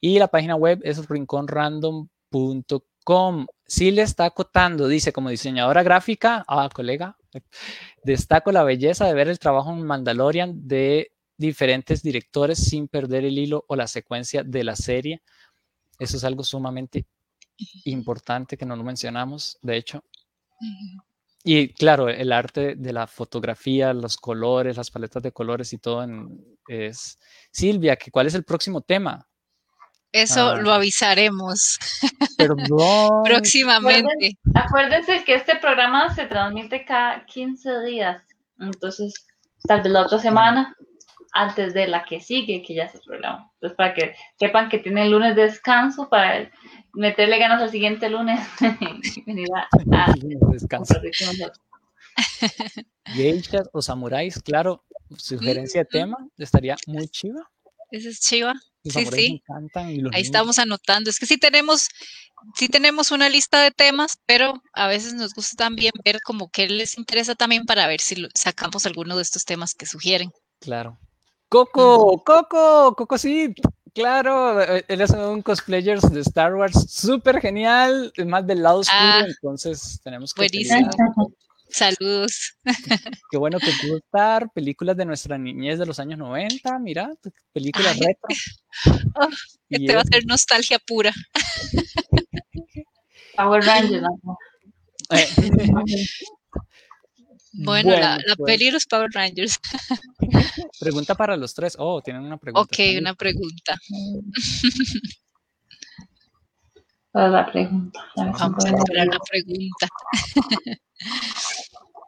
[0.00, 3.46] Y la página web es rinconrandom.com.
[3.66, 7.16] Sí le está acotando, dice, como diseñadora gráfica, ah, colega,
[8.04, 13.36] destaco la belleza de ver el trabajo en Mandalorian de diferentes directores sin perder el
[13.36, 15.22] hilo o la secuencia de la serie.
[15.98, 17.04] Eso es algo sumamente
[17.84, 20.04] importante que no lo mencionamos, de hecho.
[21.44, 26.04] Y claro, el arte de la fotografía, los colores, las paletas de colores y todo
[26.04, 26.38] en-
[26.68, 27.18] es...
[27.50, 29.26] Silvia, ¿que ¿cuál es el próximo tema?
[30.12, 30.56] Eso Ah.
[30.56, 31.78] lo avisaremos
[32.38, 33.22] Perdón.
[33.24, 34.38] próximamente.
[34.54, 38.22] Acuérdense que este programa se transmite cada 15 días.
[38.60, 39.12] Entonces,
[39.66, 40.76] tal vez la otra semana,
[41.32, 43.50] antes de la que sigue, que ya es el programa.
[43.54, 46.50] Entonces, para que sepan que tienen lunes de descanso para
[46.92, 48.38] meterle ganas al siguiente lunes
[49.16, 49.66] y venir a.
[53.14, 54.84] Geishas o samuráis, claro,
[55.16, 57.48] sugerencia de tema, estaría muy chiva.
[57.90, 58.54] Esa es chiva.
[58.84, 59.42] Los Sí, sí.
[59.46, 61.10] encantan y los Ahí niños- estamos anotando.
[61.10, 61.88] Es que sí tenemos,
[62.56, 66.68] sí tenemos una lista de temas, pero a veces nos gusta también ver como qué
[66.68, 70.30] les interesa también para ver si sacamos alguno de estos temas que sugieren.
[70.60, 70.98] Claro.
[71.52, 73.54] Coco, Coco, Coco sí,
[73.92, 78.78] claro, eh, él es un cosplayer de Star Wars súper genial, es más del lado
[78.78, 80.88] oscuro, Ah, entonces tenemos que buenísimo.
[81.68, 82.56] Saludos.
[83.30, 87.10] Qué bueno que pudo estar, películas de nuestra niñez de los años 90, mira,
[87.52, 88.28] películas Ay, retro.
[89.16, 89.28] oh,
[89.68, 91.12] Te va a hacer nostalgia pura.
[93.36, 94.38] Power Rangers, ¿no?
[95.10, 95.28] eh,
[97.52, 98.52] Bueno, la, Bueno, la pues.
[98.52, 99.58] peli de los Power Rangers.
[100.80, 101.76] Pregunta para los tres.
[101.78, 102.62] Oh, tienen una pregunta.
[102.62, 103.78] Ok, una pregunta.
[107.10, 108.00] Para la pregunta.
[108.16, 109.88] Vamos a esperar la pregunta.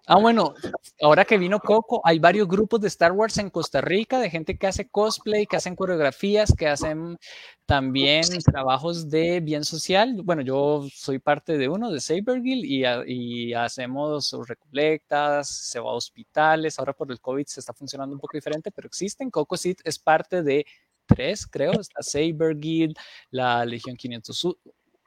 [0.06, 0.52] Ah, bueno,
[1.00, 4.58] ahora que vino Coco, hay varios grupos de Star Wars en Costa Rica, de gente
[4.58, 7.16] que hace cosplay, que hacen coreografías, que hacen
[7.64, 10.20] también trabajos de bien social.
[10.22, 15.94] Bueno, yo soy parte de uno, de Sabergill, y, y hacemos recolectas, se va a
[15.94, 16.78] hospitales.
[16.78, 19.30] Ahora por el COVID se está funcionando un poco diferente, pero existen.
[19.30, 20.66] Coco Seed es parte de
[21.06, 21.80] tres, creo.
[21.80, 22.94] Está Sabergill,
[23.30, 24.56] la Legión 501,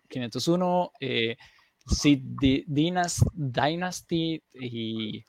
[0.09, 1.37] 501 eh,
[1.87, 5.23] Di- Dinas- Dynasty y,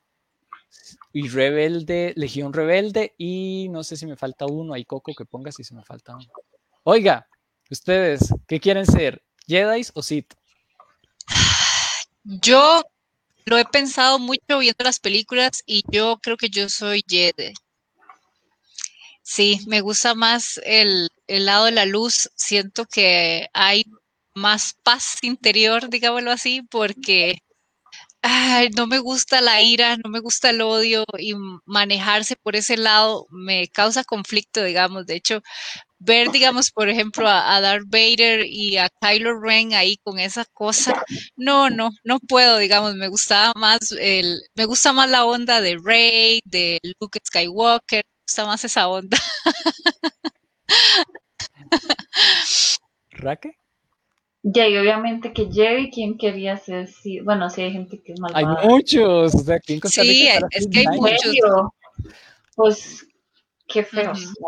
[1.13, 5.53] y Rebelde, Legión Rebelde y no sé si me falta uno, hay Coco que ponga
[5.53, 6.27] si se me falta uno.
[6.85, 7.27] Oiga,
[7.71, 9.23] ustedes, ¿qué quieren ser?
[9.47, 10.35] ¿Jedis o Sith?
[12.25, 12.83] Yo
[13.47, 17.55] lo he pensado mucho viendo las películas y yo creo que yo soy Jedi.
[19.23, 22.31] Sí, me gusta más el, el lado de la luz.
[22.35, 23.85] Siento que hay
[24.35, 27.39] más paz interior, digámoslo así, porque
[28.77, 33.27] no me gusta la ira, no me gusta el odio y manejarse por ese lado
[33.31, 35.07] me causa conflicto, digamos.
[35.07, 35.41] De hecho,
[35.99, 40.45] ver, digamos, por ejemplo, a, a Darth Vader y a Kylo Ren ahí con esa
[40.47, 41.03] cosa,
[41.37, 45.79] no, no, no puedo, digamos, me gustaba más el, me gusta más la onda de
[45.83, 49.19] Rey, de Luke Skywalker, me gusta más esa onda.
[53.11, 53.59] ¿Raque?
[54.51, 56.89] Ya, y obviamente que Jerry, ¿quién quería ser?
[56.89, 58.67] Sí, bueno, sí hay gente que es Hay malvada.
[58.69, 59.35] muchos.
[59.35, 61.29] O sea, aquí en Costa Sí, Rica es que hay Dynasty.
[61.39, 61.71] ¿En muchos.
[62.57, 63.07] Pues,
[63.67, 64.33] qué feos.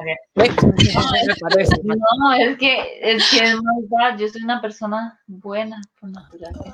[1.85, 3.55] No, es que es que es
[3.91, 6.73] verdad, yo soy una persona buena por naturaleza.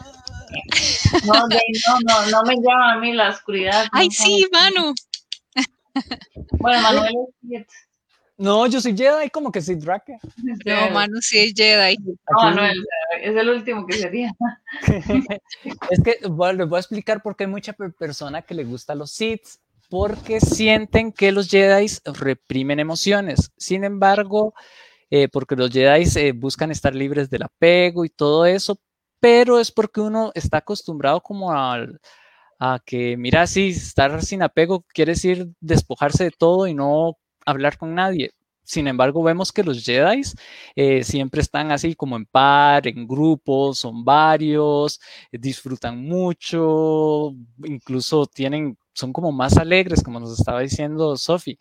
[1.24, 3.86] No, de- no, no, no me llama a mí la oscuridad.
[3.92, 4.94] Ay, no, sí, Manu.
[6.58, 7.14] Bueno, Manuel
[7.50, 7.66] es
[8.38, 10.18] No, yo soy Jedi como que soy Drake.
[10.66, 11.96] No, Manu sí es Jedi.
[11.98, 12.86] No, Manuel,
[13.22, 14.32] es el último que sería.
[15.90, 18.64] es que bueno, les voy a explicar por qué hay mucha pe- persona que le
[18.64, 19.46] gusta los Sith,
[19.88, 23.52] porque sienten que los Jedi reprimen emociones.
[23.56, 24.52] Sin embargo,
[25.10, 28.78] eh, porque los Jedi eh, buscan estar libres del apego y todo eso,
[29.20, 32.00] pero es porque uno está acostumbrado como al-
[32.58, 37.16] a que, mira, sí, estar sin apego quiere decir despojarse de todo y no
[37.46, 38.32] hablar con nadie.
[38.66, 40.22] Sin embargo, vemos que los Jedi
[40.74, 47.32] eh, siempre están así como en par, en grupos, son varios, disfrutan mucho,
[47.64, 51.58] incluso tienen, son como más alegres, como nos estaba diciendo Sophie.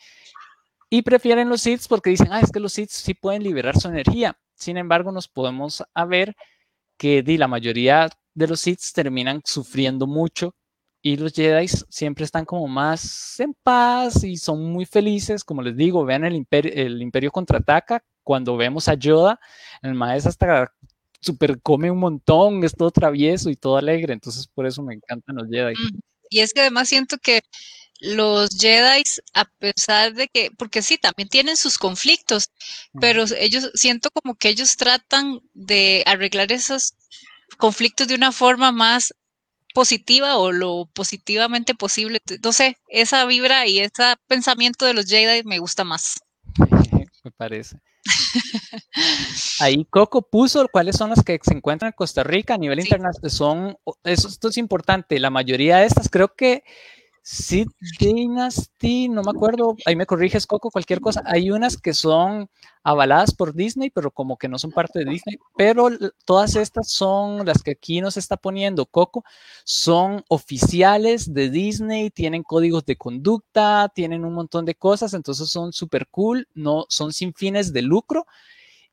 [0.90, 3.88] Y prefieren los Sith porque dicen, ah, es que los Sith sí pueden liberar su
[3.88, 4.38] energía.
[4.56, 6.36] Sin embargo, nos podemos ver
[6.98, 10.56] que di, la mayoría de los Sith terminan sufriendo mucho
[11.06, 15.44] y los Jedi siempre están como más en paz y son muy felices.
[15.44, 18.04] Como les digo, vean el Imperio, el imperio contraataca.
[18.24, 19.40] Cuando vemos a Yoda,
[19.84, 20.74] el maestro hasta
[21.22, 24.14] super come un montón, es todo travieso y todo alegre.
[24.14, 25.76] Entonces, por eso me encantan los Jedi.
[26.32, 27.44] Y es que además siento que
[28.00, 29.04] los Jedi,
[29.36, 32.50] a pesar de que, porque sí, también tienen sus conflictos,
[33.00, 36.96] pero ellos, siento como que ellos tratan de arreglar esos
[37.60, 39.14] conflictos de una forma más
[39.76, 42.20] positiva o lo positivamente posible.
[42.42, 46.16] No sé, esa vibra y ese pensamiento de los Jedi me gusta más.
[47.24, 47.78] me parece.
[49.60, 52.88] Ahí Coco puso cuáles son las que se encuentran en Costa Rica a nivel Sí.
[52.88, 53.32] internacional.
[53.32, 55.20] Son, eso, esto es importante.
[55.20, 56.64] La mayoría de estas, creo que
[57.28, 57.70] Sid
[58.00, 61.24] Dynasty, no me acuerdo, ahí me corriges Coco, cualquier cosa.
[61.26, 62.52] Hay unas que son
[62.84, 65.40] avaladas por Disney, pero como que no son parte de Disney.
[65.58, 65.90] Pero
[66.24, 69.24] todas estas son las que aquí nos está poniendo Coco,
[69.64, 75.74] son oficiales de Disney, tienen códigos de conducta, tienen un montón de cosas, entonces son
[75.74, 78.28] súper cool, no son sin fines de lucro.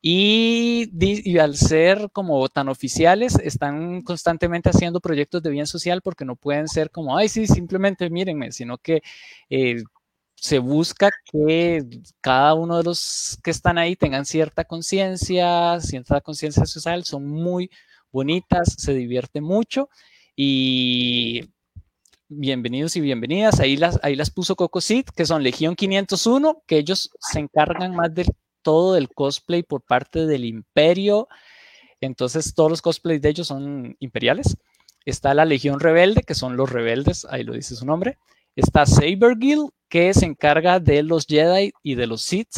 [0.05, 6.35] Y, al ser como tan oficiales, están constantemente haciendo proyectos de bien social porque no
[6.35, 9.01] pueden ser como, ay, sí, simplemente mírenme, sino que
[9.49, 9.81] eh,
[10.35, 11.85] se busca que
[12.19, 17.71] cada uno de los que están ahí tengan cierta conciencia, cierta conciencia social, son muy
[18.11, 19.87] bonitas, se divierte mucho
[20.35, 21.49] y
[22.27, 23.61] bienvenidos y bienvenidas.
[23.61, 27.95] Ahí las, ahí las puso Coco Seed, que son Legión 501, que ellos se encargan
[27.95, 28.27] más del
[28.63, 31.27] todo del cosplay por parte del imperio.
[32.01, 34.57] Entonces todos los cosplays de ellos son imperiales.
[35.05, 38.17] Está la Legión Rebelde, que son los rebeldes, ahí lo dice su nombre.
[38.55, 42.53] Está Sabergill, que se encarga de los Jedi y de los Sith.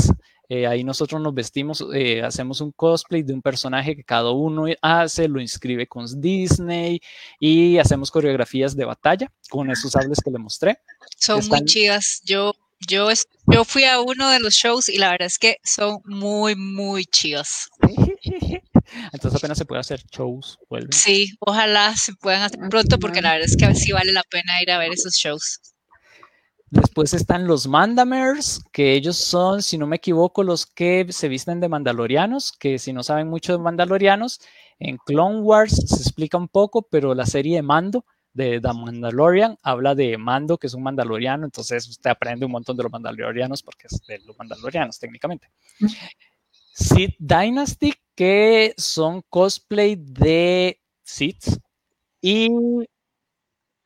[0.47, 4.66] Eh, ahí nosotros nos vestimos, eh, hacemos un cosplay de un personaje que cada uno
[4.80, 7.01] hace, lo inscribe con Disney
[7.39, 10.78] y hacemos coreografías de batalla con esos sables que le mostré.
[11.18, 12.22] Son Están- muy chidas.
[12.26, 12.53] Yo,
[12.88, 13.09] yo,
[13.47, 17.05] yo fui a uno de los shows y la verdad es que son muy, muy
[17.05, 17.69] chidas.
[19.13, 20.91] Entonces apenas se puede hacer shows, vuelven.
[20.91, 24.61] Sí, ojalá se puedan hacer pronto porque la verdad es que sí vale la pena
[24.61, 25.59] ir a ver esos shows.
[26.71, 31.59] Después están los Mandamers, que ellos son, si no me equivoco, los que se visten
[31.59, 34.41] de mandalorianos, que si no saben mucho de mandalorianos,
[34.79, 38.05] en Clone Wars se explica un poco, pero la serie de Mando
[38.36, 42.75] de The Mandalorian habla de Mando, que es un mandaloriano, entonces usted aprende un montón
[42.77, 45.49] de los mandalorianos porque es de los mandalorianos técnicamente.
[46.73, 51.45] Sith Dynasty, que son cosplay de Sith,
[52.21, 52.49] y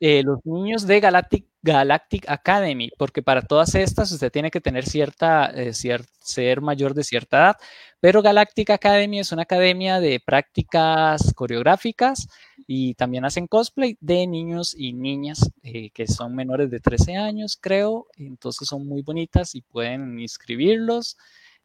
[0.00, 4.86] eh, los niños de Galactic, Galactic Academy, porque para todas estas usted tiene que tener
[4.86, 7.56] cierta, eh, cier- ser mayor de cierta edad,
[8.00, 12.28] pero Galactic Academy es una academia de prácticas coreográficas
[12.72, 17.58] y también hacen cosplay de niños y niñas eh, que son menores de 13 años,
[17.60, 21.16] creo, entonces son muy bonitas y pueden inscribirlos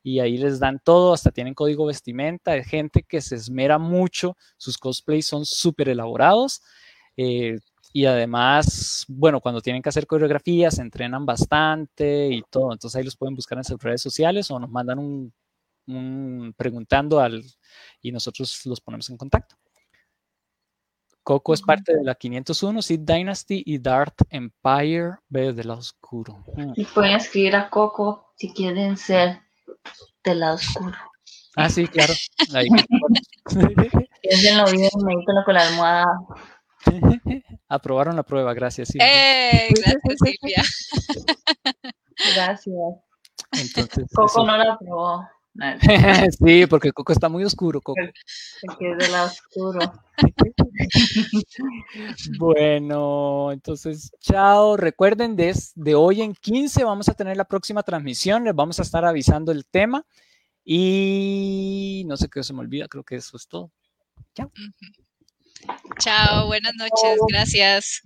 [0.02, 4.36] y ahí les dan todo, hasta tienen código vestimenta, hay gente que se esmera mucho,
[4.58, 6.64] sus cosplays son súper elaborados.
[7.18, 7.60] eh,
[7.94, 12.74] y además, bueno, cuando tienen que hacer coreografías, se entrenan bastante y todo.
[12.74, 15.00] Entonces ahí los pueden buscar en sus redes sociales o nos mandan
[15.88, 17.44] un preguntando al
[18.02, 19.56] y nosotros los ponemos en contacto.
[21.26, 26.46] Coco es parte de la 501, Sith Dynasty y Dark Empire B del lado oscuro.
[26.76, 29.42] Y pueden escribir a Coco si quieren ser
[30.24, 30.96] del lado oscuro.
[31.56, 32.14] Ah, sí, claro.
[32.54, 32.68] Ahí.
[34.22, 36.06] Piénsenlo bien, medítenlo con la almohada.
[37.70, 38.90] Aprobaron la prueba, gracias.
[38.90, 39.08] Silvia.
[39.08, 39.70] ¡Eh!
[39.74, 40.64] Gracias, Silvia.
[42.36, 42.76] Gracias.
[43.52, 44.46] Entonces, Coco eso.
[44.46, 45.28] no la aprobó.
[46.40, 48.02] Sí, porque Coco está muy oscuro, Coco.
[48.66, 49.80] Porque es del lado oscuro.
[52.40, 54.78] Bueno, entonces, chao.
[54.78, 58.44] Recuerden, desde hoy en 15 vamos a tener la próxima transmisión.
[58.44, 60.06] Les vamos a estar avisando el tema.
[60.64, 63.72] Y no sé qué se me olvida, creo que eso es todo.
[66.00, 68.02] Chao, buenas noches, gracias.